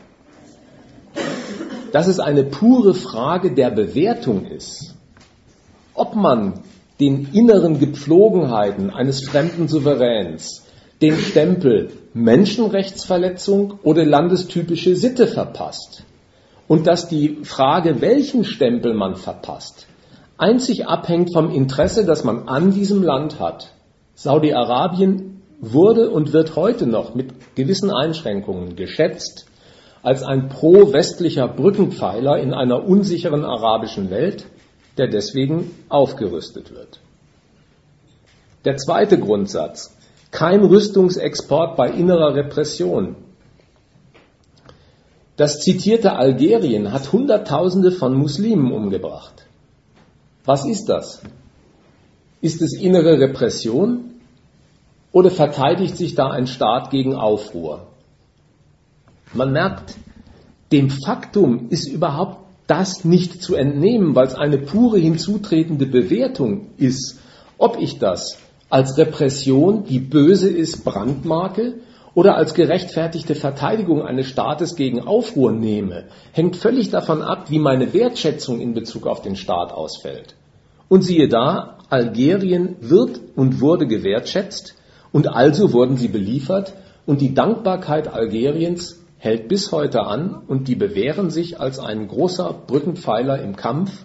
[1.92, 4.94] Dass es eine pure Frage der Bewertung ist,
[5.94, 6.60] ob man
[7.00, 10.64] den inneren Gepflogenheiten eines fremden Souveräns
[11.00, 16.02] den Stempel Menschenrechtsverletzung oder landestypische Sitte verpasst
[16.66, 19.86] und dass die Frage, welchen Stempel man verpasst,
[20.36, 23.72] einzig abhängt vom Interesse, das man an diesem Land hat.
[24.14, 29.46] Saudi-Arabien wurde und wird heute noch mit gewissen Einschränkungen geschätzt
[30.02, 34.46] als ein pro-westlicher Brückenpfeiler in einer unsicheren arabischen Welt,
[34.98, 37.00] der deswegen aufgerüstet wird.
[38.64, 39.96] Der zweite Grundsatz,
[40.30, 43.16] kein Rüstungsexport bei innerer Repression,
[45.36, 49.46] das zitierte Algerien hat Hunderttausende von Muslimen umgebracht.
[50.44, 51.22] Was ist das?
[52.40, 54.14] Ist es innere Repression
[55.12, 57.86] oder verteidigt sich da ein Staat gegen Aufruhr?
[59.32, 59.94] Man merkt,
[60.72, 67.18] dem Faktum ist überhaupt das nicht zu entnehmen, weil es eine pure hinzutretende Bewertung ist,
[67.56, 68.38] ob ich das
[68.70, 71.74] als Repression, die böse ist, Brandmarke
[72.14, 77.94] oder als gerechtfertigte Verteidigung eines Staates gegen Aufruhr nehme, hängt völlig davon ab, wie meine
[77.94, 80.34] Wertschätzung in Bezug auf den Staat ausfällt.
[80.88, 84.74] Und siehe da, Algerien wird und wurde gewertschätzt
[85.10, 86.74] und also wurden sie beliefert
[87.06, 92.54] und die Dankbarkeit Algeriens hält bis heute an und die bewähren sich als ein großer
[92.66, 94.04] Brückenpfeiler im Kampf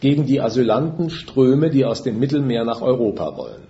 [0.00, 3.62] gegen die Asylantenströme, die aus dem Mittelmeer nach Europa wollen.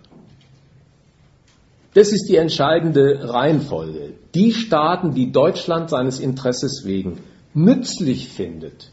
[1.94, 4.14] Das ist die entscheidende Reihenfolge.
[4.34, 7.18] Die Staaten, die Deutschland seines Interesses wegen
[7.52, 8.90] nützlich findet,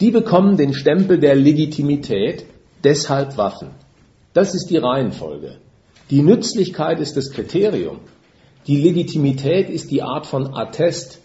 [0.00, 2.46] die bekommen den Stempel der Legitimität,
[2.84, 3.70] deshalb Waffen.
[4.32, 5.56] Das ist die Reihenfolge.
[6.10, 7.98] Die Nützlichkeit ist das Kriterium.
[8.68, 11.20] Die Legitimität ist die Art von Attest,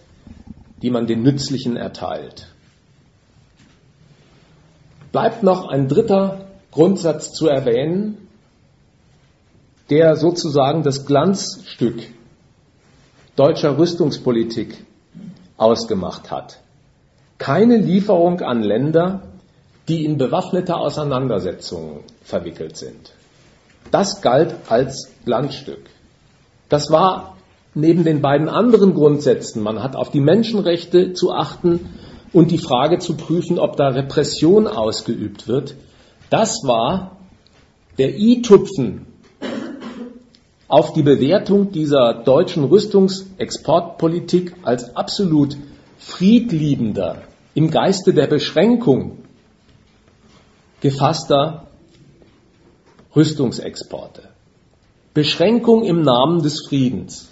[0.82, 2.48] die man den Nützlichen erteilt.
[5.12, 8.28] Bleibt noch ein dritter Grundsatz zu erwähnen,
[9.90, 12.02] der sozusagen das Glanzstück
[13.36, 14.86] deutscher Rüstungspolitik
[15.58, 16.60] ausgemacht hat.
[17.38, 19.24] Keine Lieferung an Länder,
[19.88, 23.12] die in bewaffnete Auseinandersetzungen verwickelt sind.
[23.90, 25.90] Das galt als Glanzstück.
[26.70, 27.36] Das war
[27.74, 31.80] neben den beiden anderen Grundsätzen, man hat auf die Menschenrechte zu achten
[32.34, 35.76] und die Frage zu prüfen, ob da Repression ausgeübt wird,
[36.30, 37.18] das war
[37.98, 39.06] der i-Tupfen
[40.68, 45.58] auf die Bewertung dieser deutschen Rüstungsexportpolitik als absolut
[45.98, 49.18] friedliebender, im Geiste der Beschränkung
[50.80, 51.68] gefasster
[53.16, 54.30] Rüstungsexporte.
[55.14, 57.31] Beschränkung im Namen des Friedens.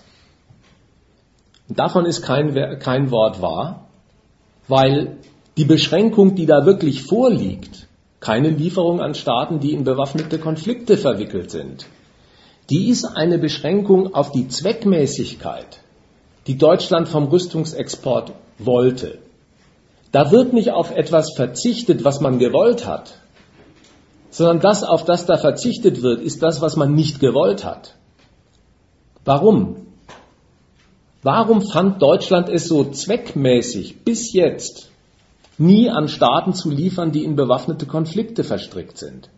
[1.69, 3.87] Davon ist kein, kein Wort wahr,
[4.67, 5.17] weil
[5.55, 7.87] die Beschränkung, die da wirklich vorliegt,
[8.19, 11.85] keine Lieferung an Staaten, die in bewaffnete Konflikte verwickelt sind,
[12.69, 15.81] die ist eine Beschränkung auf die Zweckmäßigkeit,
[16.47, 19.19] die Deutschland vom Rüstungsexport wollte.
[20.11, 23.19] Da wird nicht auf etwas verzichtet, was man gewollt hat,
[24.31, 27.95] sondern das, auf das da verzichtet wird, ist das, was man nicht gewollt hat.
[29.23, 29.88] Warum?
[31.21, 34.89] Warum fand Deutschland es so zweckmäßig, bis jetzt
[35.57, 39.29] nie an Staaten zu liefern, die in bewaffnete Konflikte verstrickt sind?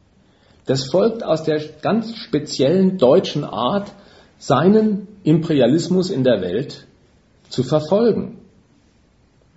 [0.68, 3.92] Das folgt aus der ganz speziellen deutschen Art,
[4.38, 6.86] seinen Imperialismus in der Welt
[7.50, 8.38] zu verfolgen.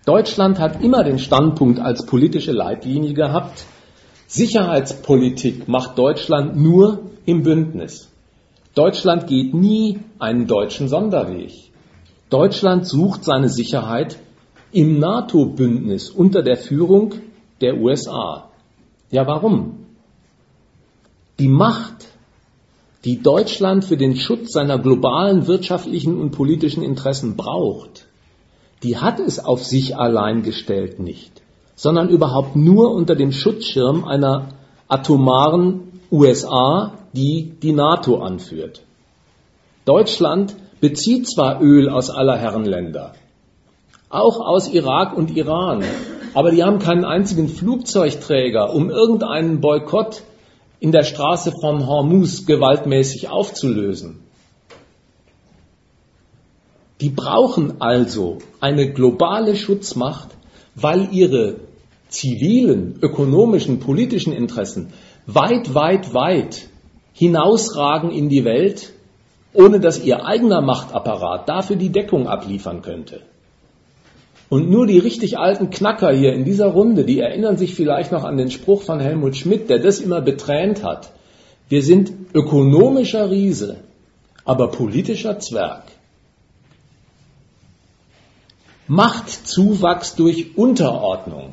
[0.07, 3.64] Deutschland hat immer den Standpunkt als politische Leitlinie gehabt,
[4.27, 8.09] Sicherheitspolitik macht Deutschland nur im Bündnis.
[8.75, 11.53] Deutschland geht nie einen deutschen Sonderweg.
[12.35, 14.18] Deutschland sucht seine Sicherheit
[14.72, 17.14] im NATO-Bündnis unter der Führung
[17.61, 18.51] der USA.
[19.12, 19.87] Ja, warum?
[21.39, 22.09] Die Macht,
[23.05, 28.09] die Deutschland für den Schutz seiner globalen wirtschaftlichen und politischen Interessen braucht,
[28.82, 31.41] die hat es auf sich allein gestellt nicht,
[31.76, 34.49] sondern überhaupt nur unter dem Schutzschirm einer
[34.89, 38.82] atomaren USA, die die NATO anführt.
[39.85, 43.14] Deutschland bezieht zwar Öl aus aller Herren Länder,
[44.11, 45.82] auch aus Irak und Iran,
[46.35, 50.24] aber die haben keinen einzigen Flugzeugträger, um irgendeinen Boykott
[50.80, 54.20] in der Straße von Hormuz gewaltmäßig aufzulösen.
[57.01, 60.28] Die brauchen also eine globale Schutzmacht,
[60.74, 61.61] weil ihre
[62.09, 64.93] zivilen, ökonomischen, politischen Interessen
[65.24, 66.68] weit, weit, weit
[67.14, 68.93] hinausragen in die Welt
[69.55, 73.23] ohne dass ihr eigener Machtapparat dafür die Deckung abliefern könnte.
[74.51, 78.25] Und nur die richtig alten Knacker hier in dieser Runde, die erinnern sich vielleicht noch
[78.25, 81.13] an den Spruch von Helmut Schmidt, der das immer betränt hat.
[81.69, 83.79] Wir sind ökonomischer Riese,
[84.45, 85.85] aber politischer Zwerg.
[88.87, 91.51] Machtzuwachs durch Unterordnung.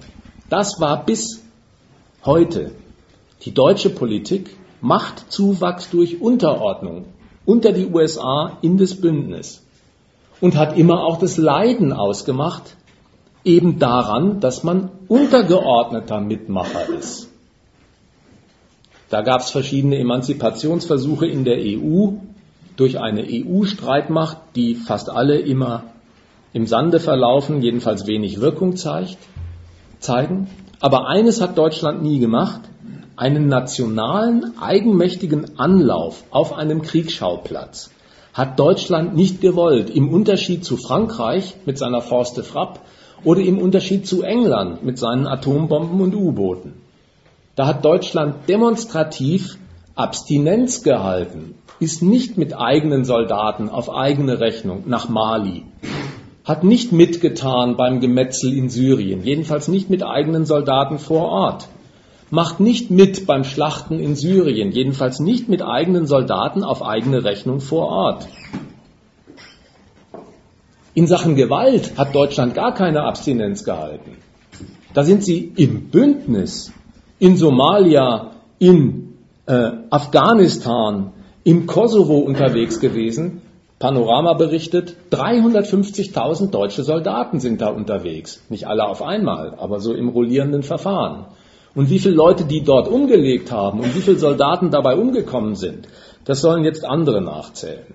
[0.49, 1.41] Das war bis
[2.25, 2.71] heute
[3.45, 4.57] die deutsche Politik.
[4.81, 7.05] Machtzuwachs durch Unterordnung
[7.45, 9.63] unter die USA in das Bündnis
[10.39, 12.75] und hat immer auch das Leiden ausgemacht,
[13.43, 17.29] eben daran, dass man untergeordneter Mitmacher ist.
[19.09, 22.11] Da gab es verschiedene Emanzipationsversuche in der EU
[22.77, 25.83] durch eine EU-Streitmacht, die fast alle immer
[26.53, 29.17] im Sande verlaufen, jedenfalls wenig Wirkung zeigt,
[29.99, 30.49] zeigen.
[30.79, 32.61] Aber eines hat Deutschland nie gemacht,
[33.21, 37.91] einen nationalen, eigenmächtigen Anlauf auf einem Kriegsschauplatz
[38.33, 42.79] hat Deutschland nicht gewollt, im Unterschied zu Frankreich mit seiner Forste Frapp
[43.23, 46.73] oder im Unterschied zu England mit seinen Atombomben und U-Booten.
[47.55, 49.57] Da hat Deutschland demonstrativ
[49.93, 55.65] Abstinenz gehalten, ist nicht mit eigenen Soldaten auf eigene Rechnung nach Mali,
[56.43, 61.67] hat nicht mitgetan beim Gemetzel in Syrien, jedenfalls nicht mit eigenen Soldaten vor Ort
[62.31, 67.59] macht nicht mit beim Schlachten in Syrien, jedenfalls nicht mit eigenen Soldaten auf eigene Rechnung
[67.59, 68.27] vor Ort.
[70.93, 74.17] In Sachen Gewalt hat Deutschland gar keine Abstinenz gehalten.
[74.93, 76.71] Da sind sie im Bündnis,
[77.19, 79.13] in Somalia, in
[79.45, 81.11] äh, Afghanistan,
[81.43, 83.41] im Kosovo unterwegs gewesen.
[83.79, 88.41] Panorama berichtet, 350.000 deutsche Soldaten sind da unterwegs.
[88.49, 91.25] Nicht alle auf einmal, aber so im rollierenden Verfahren.
[91.73, 95.87] Und wie viele Leute die dort umgelegt haben und wie viele Soldaten dabei umgekommen sind,
[96.25, 97.93] das sollen jetzt andere nachzählen.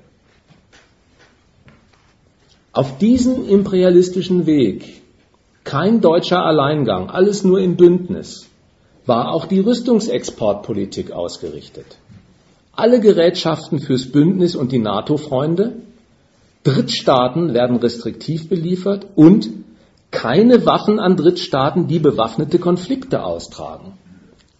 [2.72, 5.02] Auf diesen imperialistischen Weg,
[5.64, 8.48] kein deutscher Alleingang, alles nur im Bündnis,
[9.04, 11.98] war auch die Rüstungsexportpolitik ausgerichtet.
[12.76, 15.76] alle Gerätschaften fürs Bündnis und die NATO-Freunde,
[16.62, 19.48] Drittstaaten werden restriktiv beliefert und
[20.16, 23.98] keine Waffen an Drittstaaten, die bewaffnete Konflikte austragen.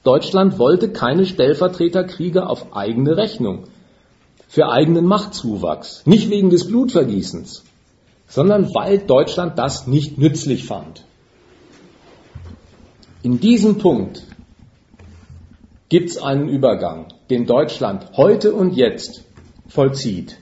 [0.04, 3.64] Deutschland wollte keine Stellvertreterkriege auf eigene Rechnung,
[4.48, 7.64] für eigenen Machtzuwachs, nicht wegen des Blutvergießens,
[8.28, 11.04] sondern weil Deutschland das nicht nützlich fand.
[13.22, 14.24] In diesem Punkt
[15.88, 19.24] gibt es einen Übergang, den Deutschland heute und jetzt
[19.68, 20.36] vollzieht.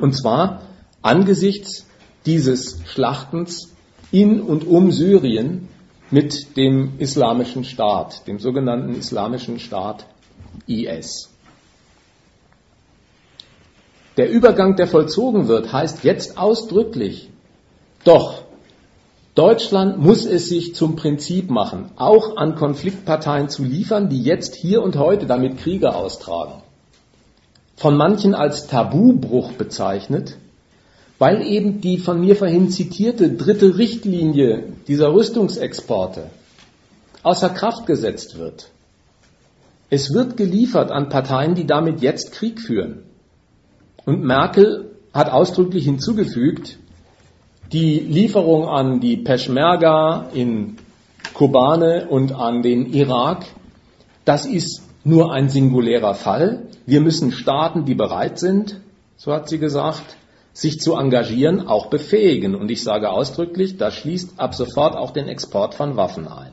[0.00, 0.62] Und zwar
[1.02, 1.86] angesichts
[2.26, 3.73] dieses Schlachtens
[4.14, 5.68] in und um Syrien
[6.10, 10.06] mit dem islamischen Staat, dem sogenannten islamischen Staat
[10.68, 11.30] IS.
[14.16, 17.28] Der Übergang, der vollzogen wird, heißt jetzt ausdrücklich,
[18.04, 18.44] doch
[19.34, 24.80] Deutschland muss es sich zum Prinzip machen, auch an Konfliktparteien zu liefern, die jetzt hier
[24.80, 26.62] und heute damit Kriege austragen.
[27.74, 30.36] Von manchen als Tabubruch bezeichnet,
[31.18, 36.30] weil eben die von mir vorhin zitierte dritte Richtlinie dieser Rüstungsexporte
[37.22, 38.70] außer Kraft gesetzt wird.
[39.90, 43.02] Es wird geliefert an Parteien, die damit jetzt Krieg führen.
[44.04, 46.78] Und Merkel hat ausdrücklich hinzugefügt,
[47.72, 50.76] die Lieferung an die Peschmerga in
[51.32, 53.46] Kobane und an den Irak,
[54.24, 56.66] das ist nur ein singulärer Fall.
[56.86, 58.80] Wir müssen Staaten, die bereit sind,
[59.16, 60.16] so hat sie gesagt,
[60.54, 62.54] sich zu engagieren, auch befähigen.
[62.54, 66.52] Und ich sage ausdrücklich, das schließt ab sofort auch den Export von Waffen ein.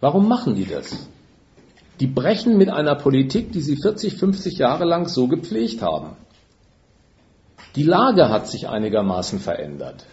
[0.00, 1.08] Warum machen die das?
[1.98, 6.16] Die brechen mit einer Politik, die sie 40, 50 Jahre lang so gepflegt haben.
[7.74, 10.06] Die Lage hat sich einigermaßen verändert.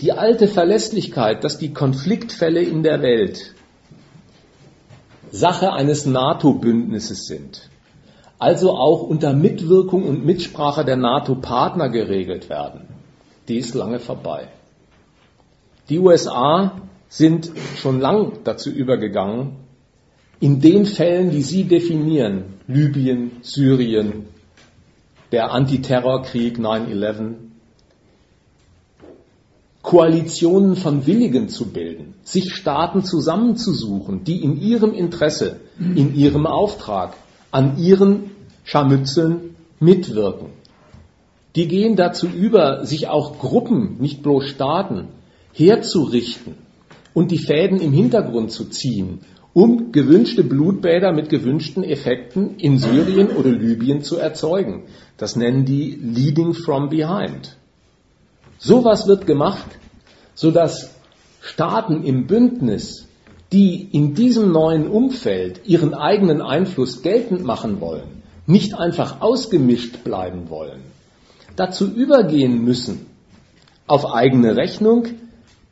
[0.00, 3.54] Die alte Verlässlichkeit, dass die Konfliktfälle in der Welt
[5.30, 7.68] Sache eines NATO-Bündnisses sind,
[8.38, 12.82] also auch unter Mitwirkung und Mitsprache der NATO-Partner geregelt werden,
[13.48, 14.48] die ist lange vorbei.
[15.88, 19.56] Die USA sind schon lang dazu übergegangen,
[20.40, 24.26] in den Fällen, die sie definieren, Libyen, Syrien,
[25.32, 27.34] der Antiterrorkrieg 9-11,
[29.82, 37.14] Koalitionen von Willigen zu bilden, sich Staaten zusammenzusuchen, die in ihrem Interesse, in ihrem Auftrag,
[37.50, 38.30] an ihren
[38.64, 40.48] Scharmützeln mitwirken.
[41.54, 45.08] Die gehen dazu über, sich auch Gruppen, nicht bloß Staaten,
[45.54, 46.54] herzurichten
[47.14, 49.20] und die Fäden im Hintergrund zu ziehen
[49.56, 54.82] um gewünschte Blutbäder mit gewünschten Effekten in Syrien oder Libyen zu erzeugen.
[55.16, 57.56] Das nennen die Leading from Behind.
[58.58, 59.64] Sowas wird gemacht,
[60.34, 60.94] sodass
[61.40, 63.05] Staaten im Bündnis,
[63.52, 70.50] die in diesem neuen Umfeld ihren eigenen Einfluss geltend machen wollen, nicht einfach ausgemischt bleiben
[70.50, 70.80] wollen,
[71.54, 73.06] dazu übergehen müssen,
[73.86, 75.06] auf eigene Rechnung,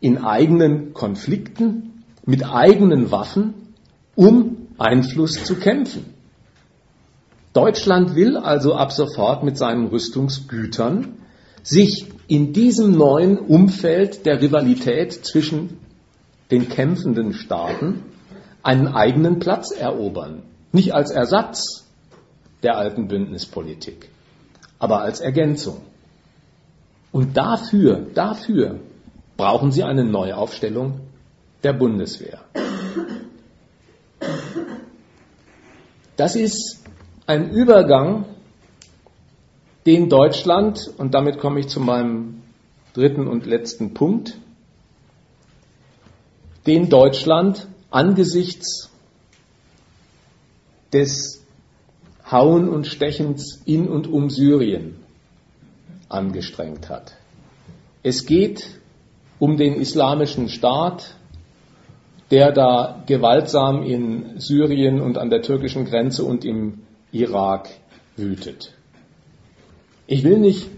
[0.01, 3.55] in eigenen Konflikten, mit eigenen Waffen
[4.15, 6.15] um Einfluss zu kämpfen.
[7.53, 11.15] Deutschland will also ab sofort mit seinen Rüstungsgütern
[11.63, 15.79] sich in diesem neuen Umfeld der Rivalität zwischen
[16.51, 18.03] den kämpfenden Staaten
[18.63, 20.43] einen eigenen Platz erobern.
[20.73, 21.85] Nicht als Ersatz
[22.63, 24.09] der alten Bündnispolitik,
[24.79, 25.83] aber als Ergänzung.
[27.13, 28.81] Und dafür, dafür
[29.37, 31.01] brauchen Sie eine Neuaufstellung
[31.63, 32.41] der Bundeswehr.
[36.17, 36.85] Das ist
[37.27, 38.25] ein Übergang,
[39.87, 42.43] den Deutschland, und damit komme ich zu meinem
[42.95, 44.39] dritten und letzten Punkt,
[46.67, 48.91] den Deutschland angesichts
[50.93, 51.45] des
[52.31, 54.97] Hauen und Stechens in und um Syrien
[56.09, 57.17] angestrengt hat.
[58.03, 58.81] Es geht
[59.39, 61.17] um den islamischen Staat,
[62.31, 66.81] der da gewaltsam in Syrien und an der türkischen Grenze und im
[67.13, 67.69] Irak
[68.17, 68.73] wütet.
[70.07, 70.69] Ich will nicht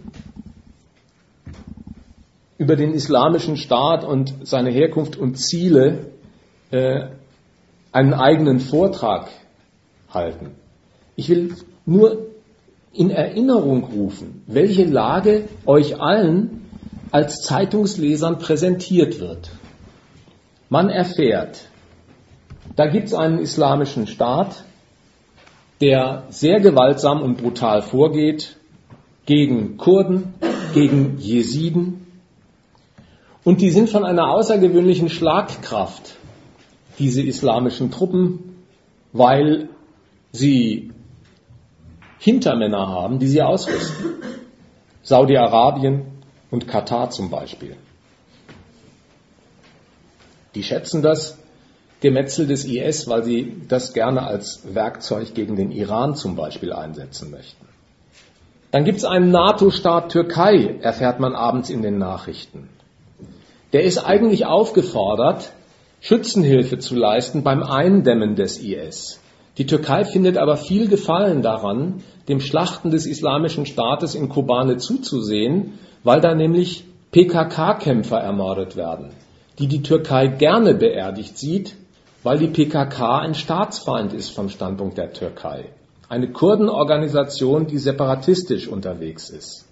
[2.58, 6.06] über den islamischen Staat und seine Herkunft und Ziele
[6.70, 7.08] äh,
[7.92, 9.28] einen eigenen Vortrag
[10.12, 10.52] halten.
[11.16, 11.54] Ich will
[11.84, 12.26] nur
[12.92, 16.66] in Erinnerung rufen, welche Lage euch allen
[17.10, 19.50] als Zeitungslesern präsentiert wird.
[20.68, 21.68] Man erfährt,
[22.74, 24.64] da gibt es einen islamischen Staat,
[25.80, 28.56] der sehr gewaltsam und brutal vorgeht
[29.26, 30.34] gegen Kurden,
[30.74, 32.05] gegen Jesiden.
[33.46, 36.16] Und die sind von einer außergewöhnlichen Schlagkraft,
[36.98, 38.56] diese islamischen Truppen,
[39.12, 39.68] weil
[40.32, 40.90] sie
[42.18, 44.14] Hintermänner haben, die sie ausrüsten.
[45.04, 46.06] Saudi-Arabien
[46.50, 47.76] und Katar zum Beispiel.
[50.56, 51.38] Die schätzen das
[52.00, 57.30] Gemetzel des IS, weil sie das gerne als Werkzeug gegen den Iran zum Beispiel einsetzen
[57.30, 57.64] möchten.
[58.72, 62.70] Dann gibt es einen NATO-Staat Türkei, erfährt man abends in den Nachrichten.
[63.76, 65.52] Der ist eigentlich aufgefordert,
[66.00, 69.20] Schützenhilfe zu leisten beim Eindämmen des IS.
[69.58, 75.78] Die Türkei findet aber viel Gefallen daran, dem Schlachten des Islamischen Staates in Kobane zuzusehen,
[76.04, 79.10] weil da nämlich PKK-Kämpfer ermordet werden,
[79.58, 81.76] die die Türkei gerne beerdigt sieht,
[82.22, 85.66] weil die PKK ein Staatsfeind ist vom Standpunkt der Türkei.
[86.08, 89.66] Eine Kurdenorganisation, die separatistisch unterwegs ist.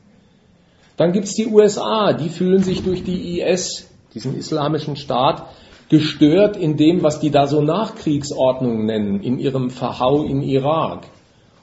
[0.98, 5.44] Dann gibt es die USA, die fühlen sich durch die IS, diesen islamischen Staat,
[5.88, 11.06] gestört in dem, was die da so Nachkriegsordnung nennen, in ihrem Verhau in Irak,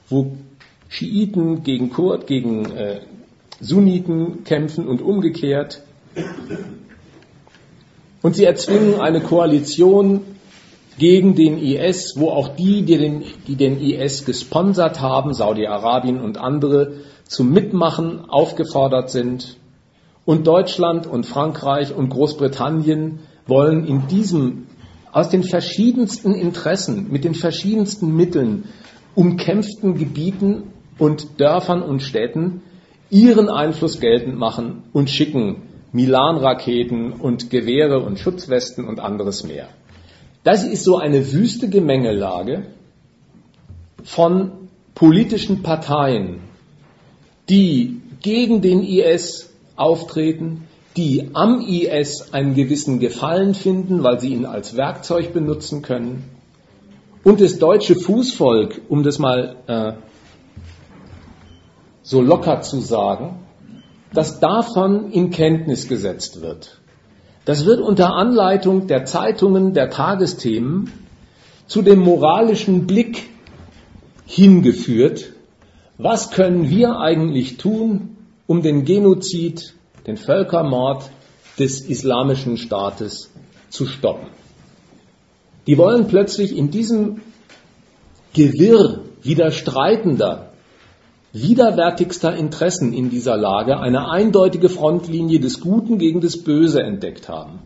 [0.08, 0.36] wo
[0.88, 3.00] Schiiten gegen Kurd, gegen äh,
[3.60, 5.82] Sunniten kämpfen und umgekehrt.
[8.20, 10.20] Und sie erzwingen eine Koalition
[10.98, 16.38] gegen den IS, wo auch die, die den, die den IS gesponsert haben, Saudi-Arabien und
[16.38, 19.56] andere, zum Mitmachen aufgefordert sind.
[20.24, 24.66] Und Deutschland und Frankreich und Großbritannien wollen in diesem
[25.10, 28.64] aus den verschiedensten Interessen, mit den verschiedensten Mitteln
[29.14, 32.62] umkämpften Gebieten und Dörfern und Städten
[33.10, 35.62] ihren Einfluss geltend machen und schicken
[35.92, 39.68] Milan-Raketen und Gewehre und Schutzwesten und anderes mehr.
[40.44, 42.66] Das ist so eine wüste Gemengelage
[44.02, 44.52] von
[44.94, 46.40] politischen Parteien,
[47.50, 54.44] die gegen den IS auftreten, die am IS einen gewissen Gefallen finden, weil sie ihn
[54.44, 56.24] als Werkzeug benutzen können.
[57.24, 59.92] Und das deutsche Fußvolk, um das mal äh,
[62.02, 63.40] so locker zu sagen,
[64.12, 66.78] dass davon in Kenntnis gesetzt wird.
[67.44, 70.90] Das wird unter Anleitung der Zeitungen, der Tagesthemen
[71.66, 73.30] zu dem moralischen Blick
[74.26, 75.32] hingeführt.
[75.98, 78.16] Was können wir eigentlich tun,
[78.52, 79.72] um den Genozid,
[80.06, 81.08] den Völkermord
[81.58, 83.30] des islamischen Staates
[83.70, 84.26] zu stoppen?
[85.66, 87.22] Die wollen plötzlich in diesem
[88.34, 90.52] Gewirr widerstreitender,
[91.32, 97.60] widerwärtigster Interessen in dieser Lage eine eindeutige Frontlinie des Guten gegen das Böse entdeckt haben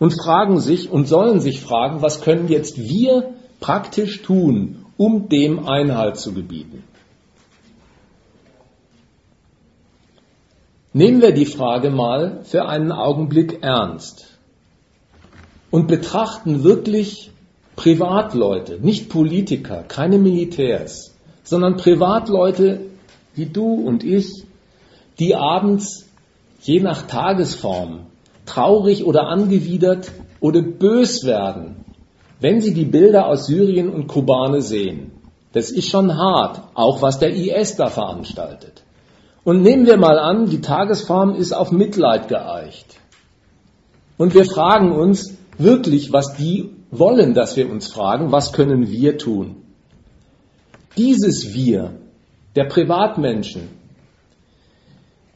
[0.00, 5.68] und fragen sich und sollen sich fragen, was können jetzt wir praktisch tun, um dem
[5.68, 6.82] Einhalt zu gebieten.
[10.96, 14.28] Nehmen wir die Frage mal für einen Augenblick ernst
[15.70, 17.30] und betrachten wirklich
[17.76, 22.80] Privatleute, nicht Politiker, keine Militärs, sondern Privatleute
[23.34, 24.46] wie du und ich,
[25.18, 26.06] die abends
[26.62, 28.06] je nach Tagesform
[28.46, 31.84] traurig oder angewidert oder bös werden,
[32.40, 35.12] wenn sie die Bilder aus Syrien und Kobane sehen.
[35.52, 38.85] Das ist schon hart, auch was der IS da veranstaltet.
[39.46, 42.98] Und nehmen wir mal an, die Tagesform ist auf Mitleid geeicht.
[44.18, 49.18] Und wir fragen uns wirklich, was die wollen, dass wir uns fragen, was können wir
[49.18, 49.62] tun?
[50.96, 51.92] Dieses Wir
[52.56, 53.68] der Privatmenschen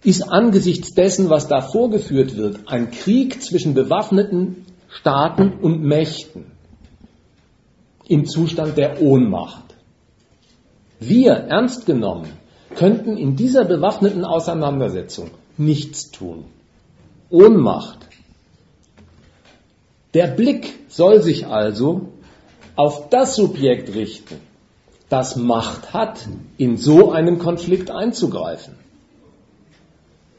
[0.02, 6.46] ist angesichts dessen, was da vorgeführt wird, ein Krieg zwischen bewaffneten Staaten und Mächten
[8.08, 9.76] im Zustand der Ohnmacht.
[10.98, 12.39] Wir, ernst genommen,
[12.74, 16.44] könnten in dieser bewaffneten Auseinandersetzung nichts tun.
[17.28, 17.98] Ohnmacht.
[20.14, 22.08] Der Blick soll sich also
[22.74, 24.36] auf das Subjekt richten,
[25.08, 28.74] das Macht hat, in so einen Konflikt einzugreifen.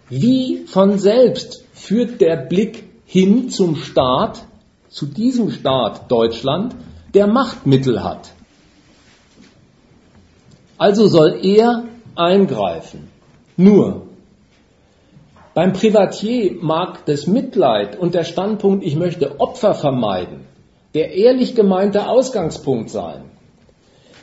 [0.09, 4.43] Wie von selbst führt der Blick hin zum Staat,
[4.89, 6.75] zu diesem Staat Deutschland,
[7.13, 8.31] der Machtmittel hat.
[10.77, 11.85] Also soll er
[12.15, 13.09] eingreifen.
[13.57, 14.07] Nur,
[15.53, 20.45] beim Privatier mag das Mitleid und der Standpunkt, ich möchte Opfer vermeiden,
[20.93, 23.23] der ehrlich gemeinte Ausgangspunkt sein.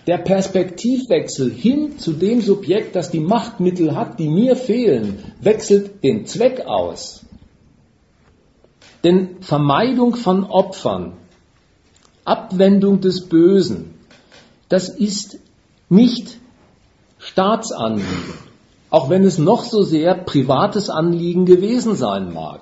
[0.06, 6.24] Der Perspektivwechsel hin zu dem Subjekt, das die Machtmittel hat, die mir fehlen, wechselt den
[6.24, 7.26] Zweck aus.
[9.04, 11.12] Denn Vermeidung von Opfern,
[12.24, 13.94] Abwendung des Bösen,
[14.70, 15.38] das ist
[15.90, 16.38] nicht
[17.28, 18.34] Staatsanliegen,
[18.90, 22.60] auch wenn es noch so sehr privates Anliegen gewesen sein mag.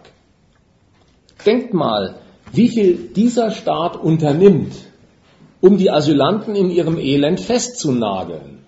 [1.44, 2.16] Denkt mal,
[2.52, 4.74] wie viel dieser Staat unternimmt,
[5.60, 8.64] um die Asylanten in ihrem Elend festzunageln.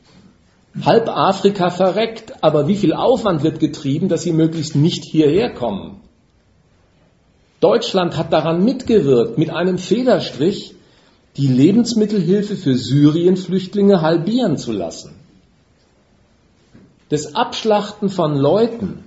[0.85, 6.01] Halb Afrika verreckt, aber wie viel Aufwand wird getrieben, dass sie möglichst nicht hierher kommen?
[7.59, 10.77] Deutschland hat daran mitgewirkt, mit einem Federstrich
[11.37, 15.18] die Lebensmittelhilfe für Syrienflüchtlinge halbieren zu lassen.
[17.09, 19.05] Das Abschlachten von Leuten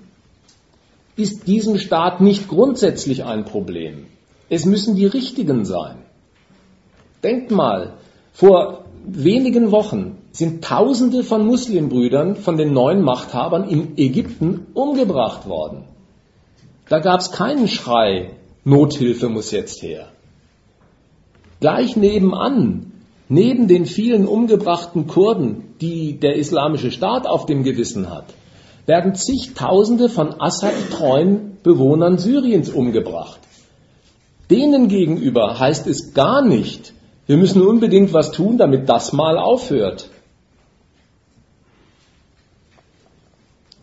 [1.16, 4.06] ist diesem Staat nicht grundsätzlich ein Problem.
[4.50, 5.98] Es müssen die richtigen sein.
[7.24, 7.94] Denkt mal,
[8.34, 15.84] vor wenigen Wochen sind Tausende von Muslimbrüdern von den neuen Machthabern in Ägypten umgebracht worden.
[16.90, 18.32] Da gab es keinen Schrei,
[18.64, 20.08] Nothilfe muss jetzt her.
[21.60, 22.92] Gleich nebenan,
[23.30, 28.34] neben den vielen umgebrachten Kurden, die der islamische Staat auf dem Gewissen hat,
[28.86, 33.40] werden zigtausende von Assad-treuen Bewohnern Syriens umgebracht.
[34.50, 36.94] Denen gegenüber heißt es gar nicht,
[37.26, 40.10] wir müssen unbedingt was tun, damit das mal aufhört.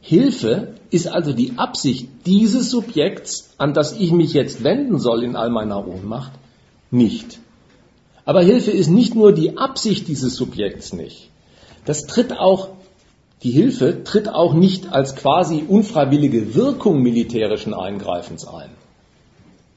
[0.00, 5.36] Hilfe ist also die Absicht dieses Subjekts, an das ich mich jetzt wenden soll in
[5.36, 6.32] all meiner Ohnmacht,
[6.90, 7.38] nicht.
[8.24, 11.30] Aber Hilfe ist nicht nur die Absicht dieses Subjekts nicht.
[11.88, 12.68] Das tritt auch,
[13.42, 18.68] die Hilfe tritt auch nicht als quasi unfreiwillige Wirkung militärischen Eingreifens ein.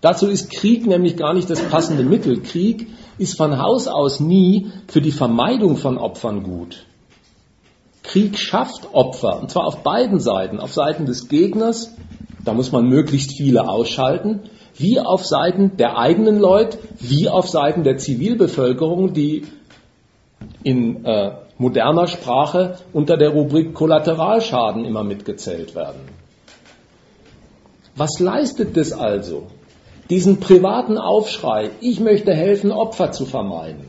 [0.01, 2.41] Dazu ist Krieg nämlich gar nicht das passende Mittel.
[2.41, 2.87] Krieg
[3.17, 6.85] ist von Haus aus nie für die Vermeidung von Opfern gut.
[8.03, 11.93] Krieg schafft Opfer, und zwar auf beiden Seiten, auf Seiten des Gegners,
[12.43, 14.41] da muss man möglichst viele ausschalten,
[14.75, 19.45] wie auf Seiten der eigenen Leute, wie auf Seiten der Zivilbevölkerung, die
[20.63, 21.31] in äh,
[21.61, 26.01] moderner Sprache unter der Rubrik Kollateralschaden immer mitgezählt werden.
[27.95, 29.45] Was leistet das also?
[30.09, 33.85] Diesen privaten Aufschrei, ich möchte helfen, Opfer zu vermeiden.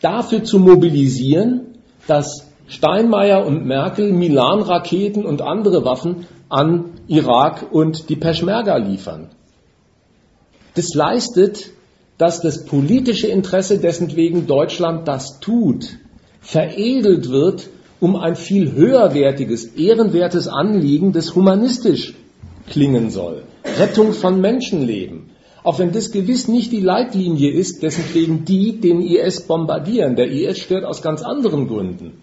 [0.00, 1.74] Dafür zu mobilisieren,
[2.06, 9.28] dass Steinmeier und Merkel Milan-Raketen und andere Waffen an Irak und die Peschmerga liefern.
[10.74, 11.70] Das leistet,
[12.22, 15.98] dass das politische Interesse, dessen wegen Deutschland das tut,
[16.40, 17.68] veredelt wird,
[17.98, 22.14] um ein viel höherwertiges, ehrenwertes Anliegen, das humanistisch
[22.68, 23.42] klingen soll.
[23.76, 25.30] Rettung von Menschenleben.
[25.64, 30.14] Auch wenn das gewiss nicht die Leitlinie ist, dessen wegen die den IS bombardieren.
[30.14, 32.22] Der IS stört aus ganz anderen Gründen.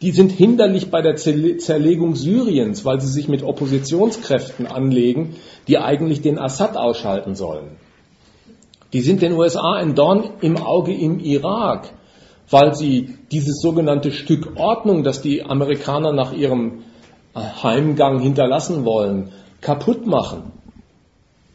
[0.00, 5.36] Die sind hinderlich bei der Zerlegung Syriens, weil sie sich mit Oppositionskräften anlegen,
[5.66, 7.76] die eigentlich den Assad ausschalten sollen.
[8.92, 11.92] Die sind den USA ein Dorn im Auge im Irak,
[12.50, 16.84] weil sie dieses sogenannte Stück Ordnung, das die Amerikaner nach ihrem
[17.34, 19.30] Heimgang hinterlassen wollen,
[19.60, 20.52] kaputt machen.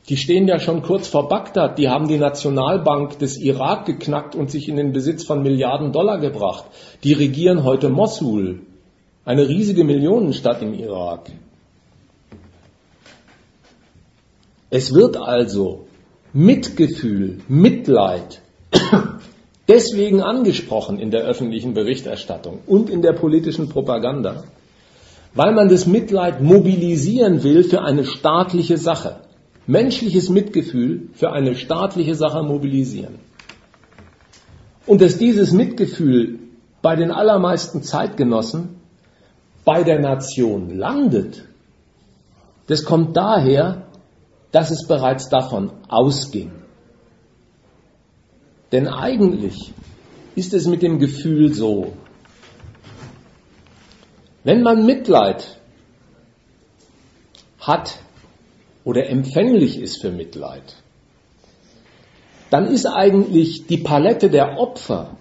[0.10, 1.78] Die stehen ja schon kurz vor Bagdad.
[1.78, 6.20] Die haben die Nationalbank des Irak geknackt und sich in den Besitz von Milliarden Dollar
[6.20, 6.66] gebracht.
[7.04, 8.62] Die regieren heute Mosul,
[9.24, 11.32] eine riesige Millionenstadt im Irak.
[14.70, 15.86] Es wird also
[16.34, 18.42] Mitgefühl, Mitleid
[19.68, 24.44] deswegen angesprochen in der öffentlichen Berichterstattung und in der politischen Propaganda,
[25.36, 29.22] weil man das Mitleid mobilisieren will für eine staatliche Sache
[29.66, 33.20] menschliches Mitgefühl für eine staatliche Sache mobilisieren.
[34.86, 36.40] Und dass dieses Mitgefühl
[36.82, 38.82] bei den allermeisten Zeitgenossen
[39.64, 41.46] bei der Nation landet,
[42.68, 43.84] das kommt daher,
[44.54, 46.52] dass es bereits davon ausging.
[48.72, 49.74] Denn eigentlich
[50.36, 51.94] ist es mit dem Gefühl so,
[54.44, 55.60] wenn man Mitleid
[57.60, 57.98] hat
[58.84, 60.76] oder empfänglich ist für Mitleid,
[62.52, 65.18] dann ist eigentlich die Palette der Opfer,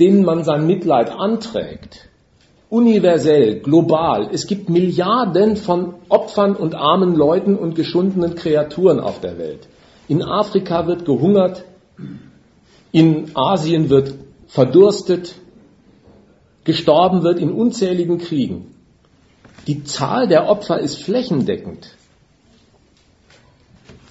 [0.00, 2.08] denen man sein Mitleid anträgt,
[2.72, 4.30] universell, global.
[4.32, 9.68] Es gibt Milliarden von Opfern und armen Leuten und geschundenen Kreaturen auf der Welt.
[10.08, 11.64] In Afrika wird gehungert,
[12.90, 14.14] in Asien wird
[14.46, 15.34] verdurstet,
[16.64, 18.74] gestorben wird in unzähligen Kriegen.
[19.66, 21.94] Die Zahl der Opfer ist flächendeckend.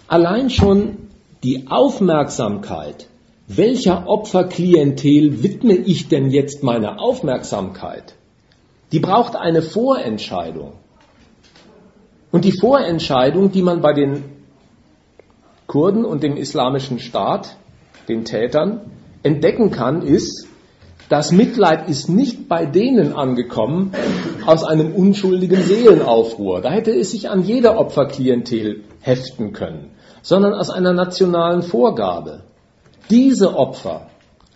[0.07, 0.97] Allein schon
[1.43, 3.07] die Aufmerksamkeit,
[3.47, 8.13] welcher Opferklientel widme ich denn jetzt meine Aufmerksamkeit,
[8.91, 10.73] die braucht eine Vorentscheidung.
[12.31, 14.23] Und die Vorentscheidung, die man bei den
[15.67, 17.55] Kurden und dem islamischen Staat,
[18.07, 18.81] den Tätern,
[19.23, 20.47] entdecken kann, ist,
[21.09, 23.93] das Mitleid ist nicht bei denen angekommen
[24.45, 26.61] aus einem unschuldigen Seelenaufruhr.
[26.61, 32.43] Da hätte es sich an jeder Opferklientel heften können sondern aus einer nationalen Vorgabe.
[33.09, 34.07] Diese Opfer,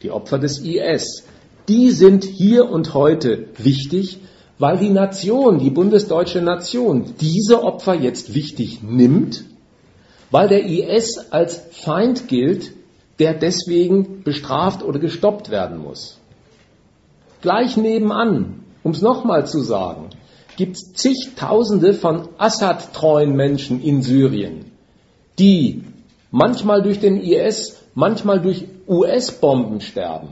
[0.01, 1.25] die Opfer des IS,
[1.68, 4.20] die sind hier und heute wichtig,
[4.57, 9.43] weil die Nation, die bundesdeutsche Nation, diese Opfer jetzt wichtig nimmt,
[10.32, 12.72] weil der IS als Feind gilt,
[13.20, 16.20] der deswegen bestraft oder gestoppt werden muss.
[17.41, 20.09] Gleich nebenan, um es nochmal zu sagen,
[20.57, 24.72] gibt es zigtausende von Assad-treuen Menschen in Syrien,
[25.38, 25.84] die
[26.32, 30.30] manchmal durch den IS, manchmal durch US-Bomben sterben.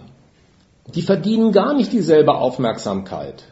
[0.87, 3.45] Die verdienen gar nicht dieselbe Aufmerksamkeit.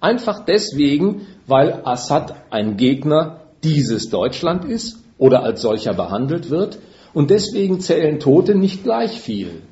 [0.00, 6.78] Einfach deswegen, weil Assad ein Gegner dieses Deutschland ist oder als solcher behandelt wird
[7.14, 9.62] und deswegen zählen Tote nicht gleich viel.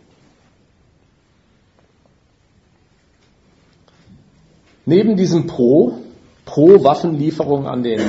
[4.86, 5.98] Neben diesem Pro,
[6.44, 8.00] Pro-Waffenlieferung an den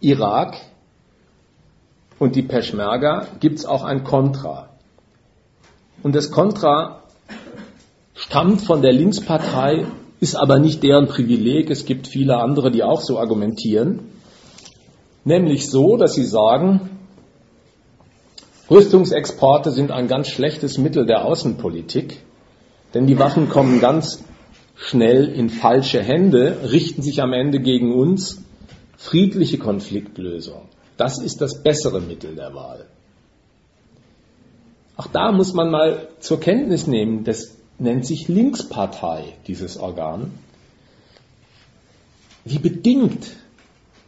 [0.00, 0.56] Irak
[2.18, 4.71] und die Peschmerga gibt es auch ein Kontra.
[6.02, 7.02] Und das Kontra
[8.14, 9.86] stammt von der Linkspartei,
[10.20, 11.70] ist aber nicht deren Privileg.
[11.70, 14.00] Es gibt viele andere, die auch so argumentieren.
[15.24, 16.90] Nämlich so, dass sie sagen,
[18.70, 22.18] Rüstungsexporte sind ein ganz schlechtes Mittel der Außenpolitik,
[22.94, 24.24] denn die Waffen kommen ganz
[24.74, 28.42] schnell in falsche Hände, richten sich am Ende gegen uns.
[28.96, 32.86] Friedliche Konfliktlösung, das ist das bessere Mittel der Wahl.
[34.96, 40.32] Auch da muss man mal zur Kenntnis nehmen, das nennt sich Linkspartei, dieses Organ.
[42.44, 43.30] Wie bedingt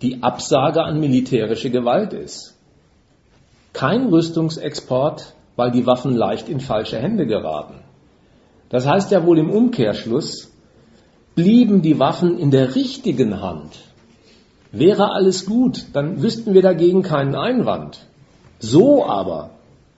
[0.05, 2.55] die Absage an militärische Gewalt ist.
[3.73, 7.77] Kein Rüstungsexport, weil die Waffen leicht in falsche Hände geraten.
[8.69, 10.53] Das heißt ja wohl im Umkehrschluss,
[11.35, 13.81] blieben die Waffen in der richtigen Hand,
[14.73, 18.01] wäre alles gut, dann wüssten wir dagegen keinen Einwand.
[18.59, 19.51] So aber,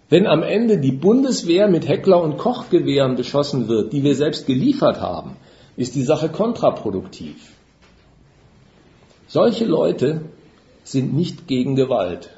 [0.08, 5.00] wenn am Ende die Bundeswehr mit Heckler und Kochgewehren beschossen wird, die wir selbst geliefert
[5.00, 5.36] haben,
[5.76, 7.52] ist die Sache kontraproduktiv.
[9.26, 10.22] Solche Leute
[10.84, 12.30] sind nicht gegen Gewalt.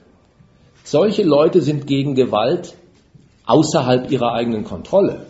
[0.82, 2.74] Solche Leute sind gegen Gewalt
[3.44, 5.26] außerhalb ihrer eigenen Kontrolle.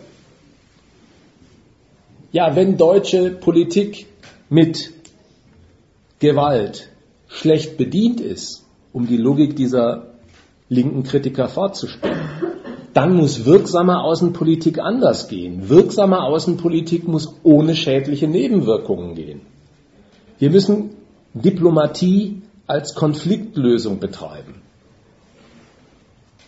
[2.31, 4.05] Ja, wenn deutsche Politik
[4.49, 4.91] mit
[6.19, 6.89] Gewalt
[7.27, 10.08] schlecht bedient ist, um die Logik dieser
[10.69, 12.19] linken Kritiker fortzuspielen,
[12.93, 15.69] dann muss wirksame Außenpolitik anders gehen.
[15.69, 19.41] Wirksame Außenpolitik muss ohne schädliche Nebenwirkungen gehen.
[20.39, 20.91] Wir müssen
[21.33, 24.61] Diplomatie als Konfliktlösung betreiben.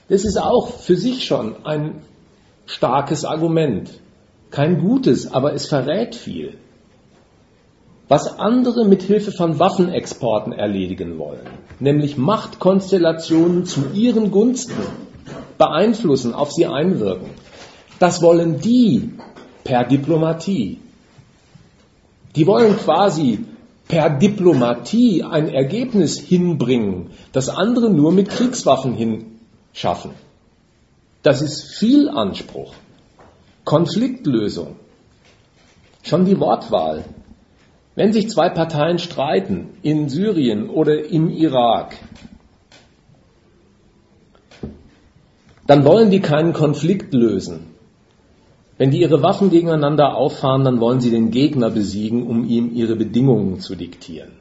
[0.08, 2.02] Das ist auch für sich schon ein
[2.66, 3.90] starkes Argument.
[4.50, 6.58] Kein gutes, aber es verrät viel.
[8.12, 11.48] Was andere mit Hilfe von Waffenexporten erledigen wollen,
[11.80, 14.84] nämlich Machtkonstellationen zu ihren Gunsten
[15.58, 17.30] beeinflussen, auf sie einwirken,
[18.00, 19.12] das wollen die
[19.64, 20.80] per Diplomatie.
[22.36, 23.46] Die wollen quasi
[23.88, 30.12] per Diplomatie ein Ergebnis hinbringen, das andere nur mit Kriegswaffen hinschaffen.
[31.24, 32.74] Das ist viel Anspruch.
[33.64, 34.76] Konfliktlösung.
[36.04, 37.06] Schon die Wortwahl.
[37.96, 41.98] Wenn sich zwei Parteien streiten, in Syrien oder im Irak,
[45.68, 47.72] dann wollen die keinen Konflikt lösen,
[48.82, 52.96] wenn die ihre Waffen gegeneinander auffahren, dann wollen sie den Gegner besiegen, um ihm ihre
[52.96, 54.32] Bedingungen zu diktieren.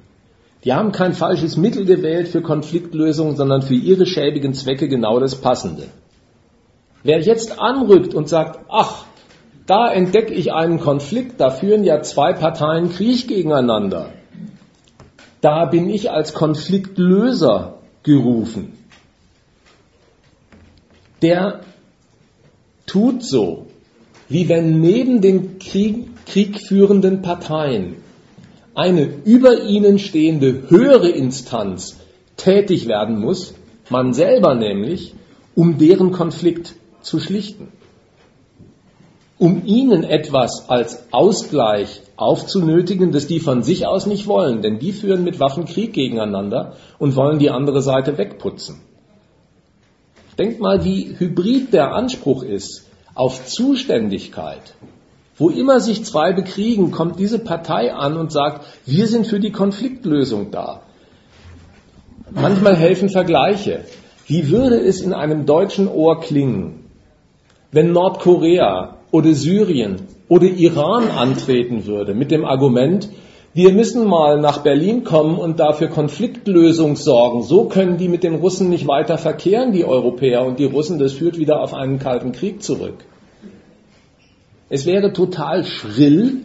[0.65, 5.35] Die haben kein falsches Mittel gewählt für Konfliktlösung, sondern für ihre schäbigen Zwecke genau das
[5.35, 5.89] Passende.
[7.03, 9.05] Wer jetzt anrückt und sagt, ach,
[9.71, 14.11] da entdecke ich einen Konflikt, da führen ja zwei Parteien Krieg gegeneinander.
[15.43, 18.73] Da bin ich als Konfliktlöser gerufen.
[21.23, 21.61] Der
[22.85, 23.67] tut so,
[24.29, 27.95] wie wenn neben den Krieg, kriegführenden Parteien
[28.75, 31.97] eine über ihnen stehende höhere Instanz
[32.37, 33.55] tätig werden muss,
[33.89, 35.15] man selber nämlich,
[35.55, 37.69] um deren Konflikt zu schlichten.
[39.41, 44.93] Um ihnen etwas als Ausgleich aufzunötigen, das die von sich aus nicht wollen, denn die
[44.93, 48.83] führen mit Waffen Krieg gegeneinander und wollen die andere Seite wegputzen.
[50.39, 54.75] Denkt mal, wie hybrid der Anspruch ist, auf Zuständigkeit.
[55.39, 59.53] Wo immer sich zwei bekriegen, kommt diese Partei an und sagt, wir sind für die
[59.53, 60.83] Konfliktlösung da.
[62.31, 63.87] Manchmal helfen Vergleiche.
[64.27, 66.91] Wie würde es in einem deutschen Ohr klingen,
[67.73, 69.97] wenn Nordkorea oder Syrien
[70.29, 73.09] oder Iran antreten würde mit dem Argument,
[73.53, 77.43] wir müssen mal nach Berlin kommen und dafür Konfliktlösung sorgen.
[77.43, 81.01] So können die mit den Russen nicht weiter verkehren, die Europäer und die Russen.
[81.01, 83.05] Das führt wieder auf einen kalten Krieg zurück.
[84.69, 86.43] Es wäre total schrill,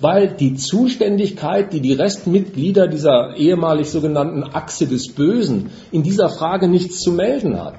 [0.00, 6.66] weil die Zuständigkeit, die die Restmitglieder dieser ehemalig sogenannten Achse des Bösen in dieser Frage
[6.66, 7.76] nichts zu melden hat.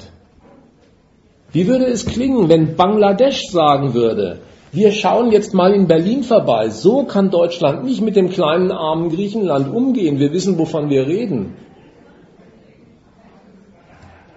[1.51, 4.39] Wie würde es klingen, wenn Bangladesch sagen würde,
[4.71, 6.69] wir schauen jetzt mal in Berlin vorbei.
[6.69, 10.19] So kann Deutschland nicht mit dem kleinen armen Griechenland umgehen.
[10.19, 11.53] Wir wissen, wovon wir reden.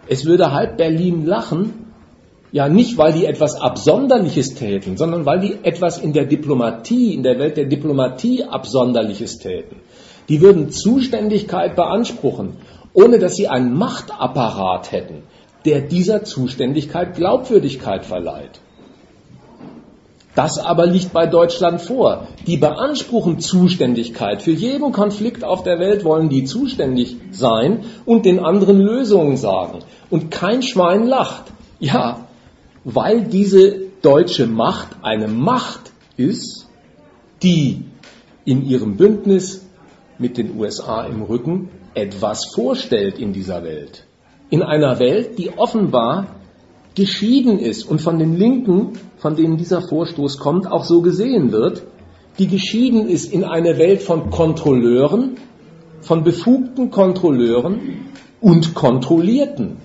[0.08, 1.92] Es würde halb Berlin lachen,
[2.50, 7.22] ja nicht, weil die etwas Absonderliches täten, sondern weil die etwas in der Diplomatie, in
[7.22, 9.76] der Welt der Diplomatie Absonderliches täten.
[10.28, 12.56] Die würden Zuständigkeit beanspruchen,
[12.92, 15.22] ohne dass sie einen Machtapparat hätten,
[15.64, 18.60] der dieser Zuständigkeit Glaubwürdigkeit verleiht.
[20.34, 22.26] Das aber liegt bei Deutschland vor.
[22.46, 24.42] Die beanspruchen Zuständigkeit.
[24.42, 29.78] Für jeden Konflikt auf der Welt wollen die zuständig sein und den anderen Lösungen sagen.
[30.10, 31.44] Und kein Schwein lacht.
[31.78, 32.26] Ja,
[32.82, 36.66] weil diese deutsche Macht eine Macht ist,
[37.42, 37.84] die
[38.44, 39.64] in ihrem Bündnis
[40.18, 44.04] mit den USA im Rücken etwas vorstellt in dieser Welt.
[44.54, 46.28] In einer Welt, die offenbar
[46.94, 51.82] geschieden ist und von den Linken, von denen dieser Vorstoß kommt, auch so gesehen wird,
[52.38, 55.38] die geschieden ist in eine Welt von Kontrolleuren,
[56.02, 57.80] von befugten Kontrolleuren
[58.40, 59.78] und Kontrollierten.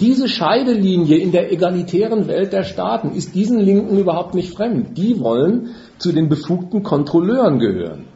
[0.00, 4.98] Diese Scheidelinie in der egalitären Welt der Staaten ist diesen Linken überhaupt nicht fremd.
[4.98, 5.68] Die wollen
[5.98, 8.06] zu den befugten Kontrolleuren gehören.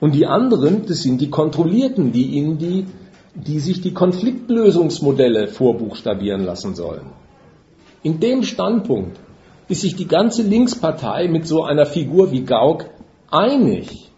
[0.00, 2.86] Und die anderen, das sind die Kontrollierten, die ihnen die
[3.36, 7.10] die sich die Konfliktlösungsmodelle vorbuchstabieren lassen sollen.
[8.02, 9.18] In dem Standpunkt
[9.68, 12.86] ist sich die ganze Linkspartei mit so einer Figur wie Gauck
[13.30, 14.10] einig.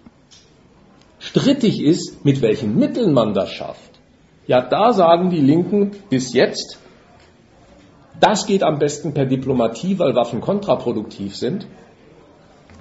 [1.18, 3.90] Strittig ist, mit welchen Mitteln man das schafft.
[4.46, 6.78] Ja, da sagen die Linken bis jetzt,
[8.20, 11.66] das geht am besten per Diplomatie, weil Waffen kontraproduktiv sind.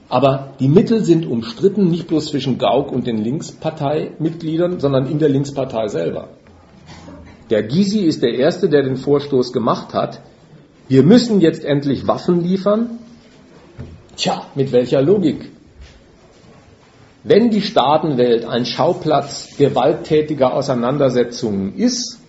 [0.09, 5.29] Aber die Mittel sind umstritten, nicht bloß zwischen Gauck und den Linksparteimitgliedern, sondern in der
[5.29, 6.29] Linkspartei selber.
[7.49, 10.21] Der Gysi ist der Erste, der den Vorstoß gemacht hat.
[10.87, 12.99] Wir müssen jetzt endlich Waffen liefern.
[14.15, 15.51] Tja, mit welcher Logik?
[17.23, 22.19] Wenn die Staatenwelt ein Schauplatz gewalttätiger Auseinandersetzungen ist,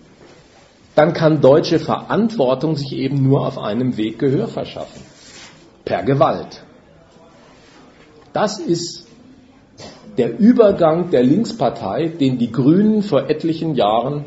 [0.95, 5.01] dann kann deutsche Verantwortung sich eben nur auf einem Weg Gehör verschaffen.
[5.85, 6.63] Per Gewalt.
[8.33, 9.07] Das ist
[10.17, 14.25] der Übergang der Linkspartei, den die Grünen vor etlichen Jahren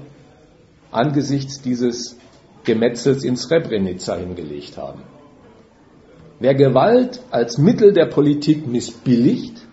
[0.91, 2.19] angesichts dieses
[2.65, 5.03] Gemetzels in Srebrenica hingelegt haben.
[6.39, 9.67] Wer Gewalt als Mittel der Politik missbilligt,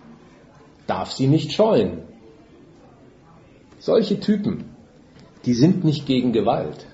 [0.88, 2.04] darf sie nicht scheuen.
[3.80, 4.66] Solche Typen,
[5.46, 6.86] die sind nicht gegen Gewalt.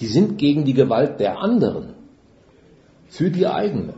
[0.00, 1.94] Die sind gegen die Gewalt der anderen.
[3.08, 3.94] Für die eigene.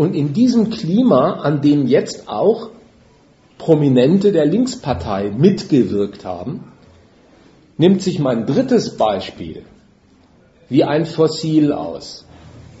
[0.00, 2.70] Und in diesem Klima, an dem jetzt auch
[3.58, 6.72] Prominente der Linkspartei mitgewirkt haben,
[7.76, 9.62] nimmt sich mein drittes Beispiel
[10.70, 12.24] wie ein Fossil aus.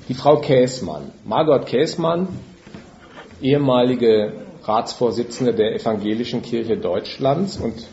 [0.08, 2.28] Die Frau Käßmann, Margot Käßmann,
[3.42, 7.86] ehemalige Ratsvorsitzende der Evangelischen Kirche Deutschlands und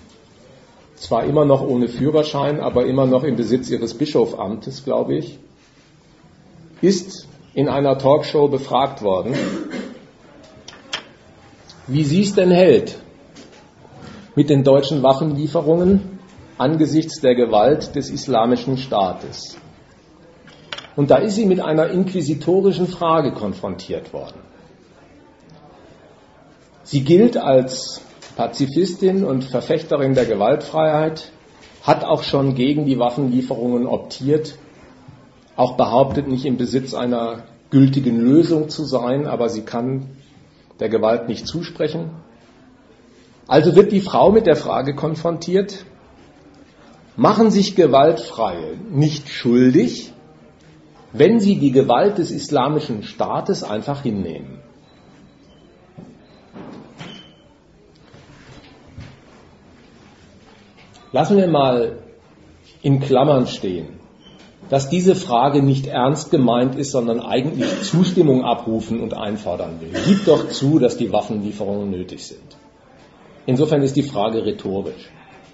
[0.95, 5.37] zwar immer noch ohne Führerschein, aber immer noch im Besitz ihres Bischofamtes, glaube ich,
[6.81, 7.26] ist
[7.57, 9.33] in einer Talkshow befragt worden,
[11.87, 12.99] wie sie es denn hält
[14.35, 16.19] mit den deutschen Waffenlieferungen
[16.59, 19.57] angesichts der Gewalt des islamischen Staates.
[20.95, 24.39] Und da ist sie mit einer inquisitorischen Frage konfrontiert worden.
[26.83, 28.01] Sie gilt als
[28.35, 31.31] Pazifistin und Verfechterin der Gewaltfreiheit,
[31.81, 34.59] hat auch schon gegen die Waffenlieferungen optiert
[35.57, 40.11] auch behauptet, nicht im Besitz einer gültigen Lösung zu sein, aber sie kann
[40.79, 42.11] der Gewalt nicht zusprechen.
[43.47, 45.85] Also wird die Frau mit der Frage konfrontiert,
[47.15, 50.13] machen sich Gewaltfreie nicht schuldig,
[51.11, 54.59] wenn sie die Gewalt des islamischen Staates einfach hinnehmen.
[61.11, 61.99] Lassen wir mal
[62.81, 63.96] in Klammern stehen,
[64.69, 69.91] dass diese Frage nicht ernst gemeint ist, sondern eigentlich Zustimmung abrufen und einfordern will.
[70.05, 72.57] Gib doch zu, dass die Waffenlieferungen nötig sind.
[73.45, 75.09] Insofern ist die Frage rhetorisch.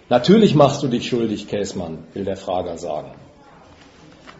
[0.09, 3.11] Natürlich machst du dich schuldig, Käsmann, will der Frager sagen.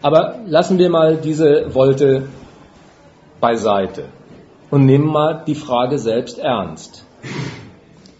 [0.02, 2.28] Aber lassen wir mal diese Wolte
[3.40, 4.06] beiseite.
[4.74, 7.04] und nehmen mal die Frage selbst ernst.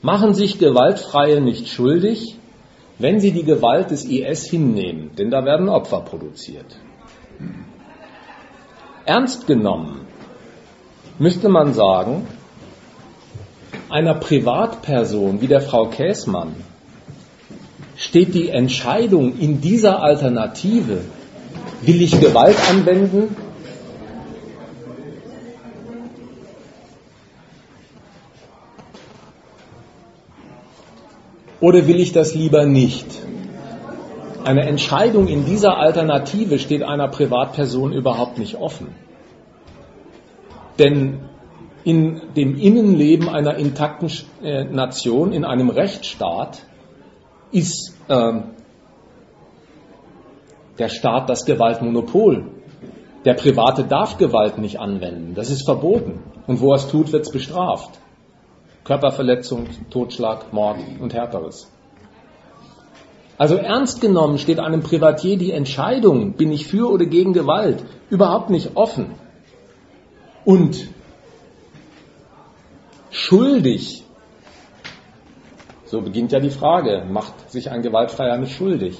[0.03, 2.37] Machen sich Gewaltfreie nicht schuldig,
[2.99, 6.77] wenn sie die Gewalt des IS hinnehmen, denn da werden Opfer produziert.
[9.05, 10.07] Ernst genommen
[11.19, 12.27] müsste man sagen,
[13.91, 16.55] einer Privatperson wie der Frau Käßmann
[17.97, 21.01] steht die Entscheidung in dieser Alternative,
[21.83, 23.37] will ich Gewalt anwenden
[31.61, 33.07] oder will ich das lieber nicht?
[34.45, 38.89] Eine Entscheidung in dieser Alternative steht einer Privatperson überhaupt nicht offen.
[40.79, 41.21] Denn
[41.85, 44.11] in dem Innenleben einer intakten
[44.43, 46.63] äh, Nation, in einem Rechtsstaat,
[47.53, 48.33] ist äh,
[50.79, 52.51] der Staat das Gewaltmonopol.
[53.25, 55.35] Der Private darf Gewalt nicht anwenden.
[55.35, 56.23] Das ist verboten.
[56.47, 57.99] Und wo er es tut, wird es bestraft.
[58.85, 61.71] Körperverletzung, Totschlag, Mord und härteres.
[63.37, 68.51] Also ernst genommen steht einem Privatier die Entscheidung, bin ich für oder gegen Gewalt, überhaupt
[68.51, 69.15] nicht offen.
[70.45, 70.89] Und
[73.11, 74.05] schuldig,
[75.87, 78.99] so beginnt ja die Frage, macht sich ein Gewaltfreier nicht schuldig?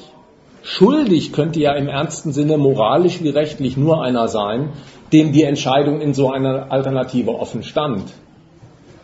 [0.63, 4.71] Schuldig könnte ja im ernsten Sinne moralisch wie rechtlich nur einer sein,
[5.13, 8.05] dem die Entscheidung in so einer Alternative offen stand.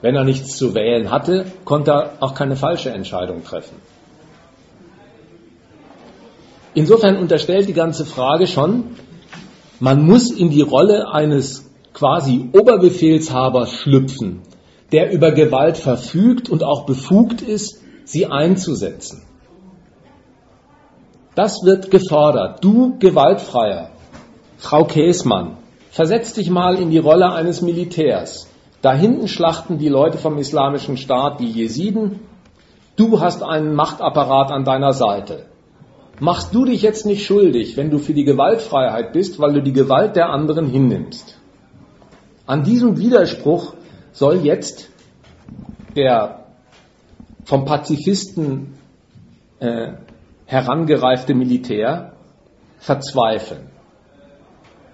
[0.02, 3.76] Wenn er nichts zu wählen hatte, konnte er auch keine falsche Entscheidung treffen.
[6.74, 8.96] Insofern unterstellt die ganze Frage schon,
[9.80, 14.42] man muss in die Rolle eines quasi Oberbefehlshabers schlüpfen,
[14.92, 19.22] der über Gewalt verfügt und auch befugt ist, sie einzusetzen.
[21.34, 22.62] Das wird gefordert.
[22.62, 23.90] Du Gewaltfreier,
[24.58, 25.56] Frau Käßmann,
[25.90, 28.49] versetz dich mal in die Rolle eines Militärs.
[28.82, 32.20] Da hinten schlachten die Leute vom Islamischen Staat die Jesiden.
[32.96, 35.46] Du hast einen Machtapparat an deiner Seite.
[36.18, 39.72] Machst du dich jetzt nicht schuldig, wenn du für die Gewaltfreiheit bist, weil du die
[39.72, 41.38] Gewalt der anderen hinnimmst?
[42.46, 43.74] An diesem Widerspruch
[44.12, 44.88] soll jetzt
[45.96, 46.46] der
[47.44, 48.74] vom Pazifisten
[49.60, 49.92] äh,
[50.46, 52.12] herangereifte Militär
[52.78, 53.68] verzweifeln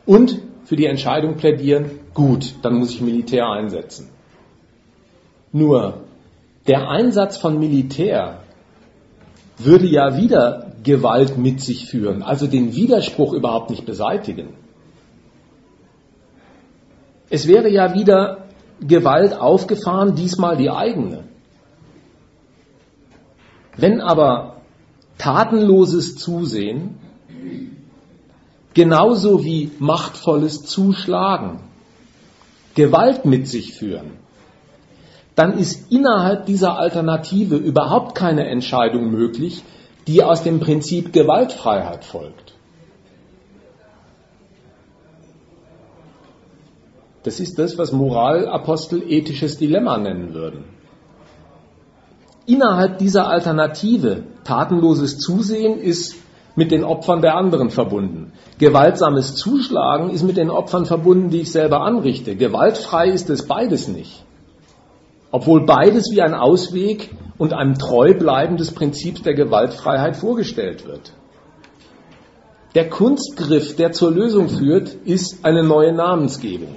[0.06, 4.08] und für die Entscheidung plädieren, gut, dann muss ich Militär einsetzen.
[5.52, 6.00] Nur
[6.66, 8.40] der Einsatz von Militär
[9.58, 14.54] würde ja wieder Gewalt mit sich führen, also den Widerspruch überhaupt nicht beseitigen.
[17.28, 18.46] Es wäre ja wieder
[18.80, 21.24] Gewalt aufgefahren, diesmal die eigene.
[23.76, 24.62] Wenn aber
[25.18, 26.98] tatenloses Zusehen
[28.72, 31.60] genauso wie machtvolles Zuschlagen
[32.76, 34.12] Gewalt mit sich führen,
[35.34, 39.64] dann ist innerhalb dieser Alternative überhaupt keine Entscheidung möglich,
[40.06, 42.54] die aus dem Prinzip Gewaltfreiheit folgt.
[47.24, 50.64] Das ist das, was Moralapostel ethisches Dilemma nennen würden.
[52.46, 56.14] Innerhalb dieser Alternative, tatenloses Zusehen, ist
[56.56, 58.32] mit den Opfern der anderen verbunden.
[58.58, 62.34] Gewaltsames Zuschlagen ist mit den Opfern verbunden, die ich selber anrichte.
[62.34, 64.24] Gewaltfrei ist es beides nicht.
[65.30, 71.12] Obwohl beides wie ein Ausweg und einem Treubleiben des Prinzips der Gewaltfreiheit vorgestellt wird.
[72.74, 76.76] Der Kunstgriff, der zur Lösung führt, ist eine neue Namensgebung.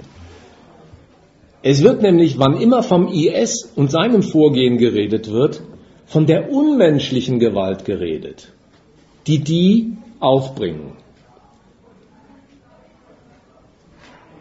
[1.62, 5.62] Es wird nämlich, wann immer vom IS und seinem Vorgehen geredet wird,
[6.06, 8.52] von der unmenschlichen Gewalt geredet
[9.26, 10.96] die die aufbringen.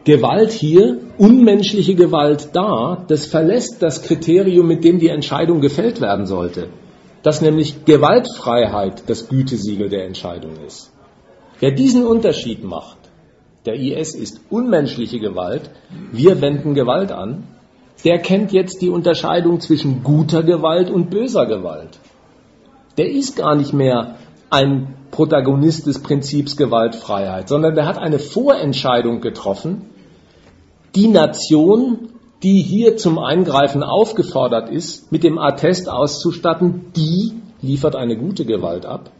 [0.05, 6.25] Gewalt hier, unmenschliche Gewalt da, das verlässt das Kriterium, mit dem die Entscheidung gefällt werden
[6.25, 6.69] sollte,
[7.21, 10.91] dass nämlich Gewaltfreiheit das Gütesiegel der Entscheidung ist.
[11.59, 12.97] Wer diesen Unterschied macht,
[13.65, 15.69] der IS ist unmenschliche Gewalt,
[16.11, 17.43] wir wenden Gewalt an,
[18.05, 21.99] der kennt jetzt die Unterscheidung zwischen guter Gewalt und böser Gewalt.
[22.97, 24.15] Der ist gar nicht mehr
[24.49, 29.89] ein Protagonist des Prinzips Gewaltfreiheit, sondern der hat eine Vorentscheidung getroffen.
[30.95, 32.09] Die Nation,
[32.41, 38.85] die hier zum Eingreifen aufgefordert ist, mit dem Attest auszustatten, die liefert eine gute Gewalt
[38.85, 39.11] ab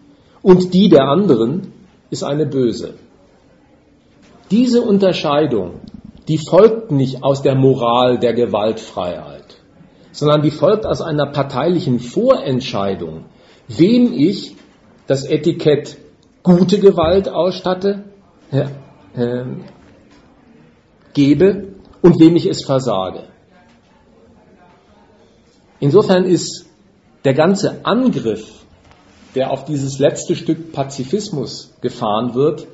[0.42, 1.74] und die der anderen
[2.10, 2.96] ist eine böse.
[4.52, 5.82] Diese Unterscheidung,
[6.28, 9.58] die folgt nicht aus der Moral der Gewaltfreiheit,
[10.12, 13.26] sondern die folgt aus einer parteilichen Vorentscheidung,
[13.68, 14.56] wem ich
[15.10, 15.98] das Etikett
[16.44, 18.04] gute Gewalt ausstatte,
[18.52, 19.44] äh,
[21.16, 21.74] gebe
[22.04, 23.24] und wem ich es versage.
[25.80, 26.68] Insofern ist
[27.26, 28.64] der ganze Angriff,
[29.34, 32.68] der auf dieses letzte Stück Pazifismus gefahren wird,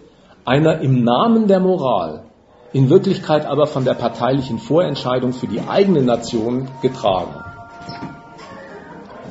[0.43, 2.25] einer im Namen der Moral,
[2.73, 7.45] in Wirklichkeit aber von der parteilichen Vorentscheidung für die eigene Nation getragen.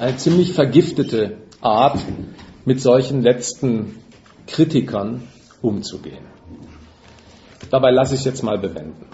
[0.00, 1.98] Eine ziemlich vergiftete Art,
[2.64, 3.96] mit solchen letzten
[4.46, 5.22] Kritikern
[5.62, 6.24] umzugehen.
[7.70, 9.06] Dabei lasse ich es jetzt mal bewenden.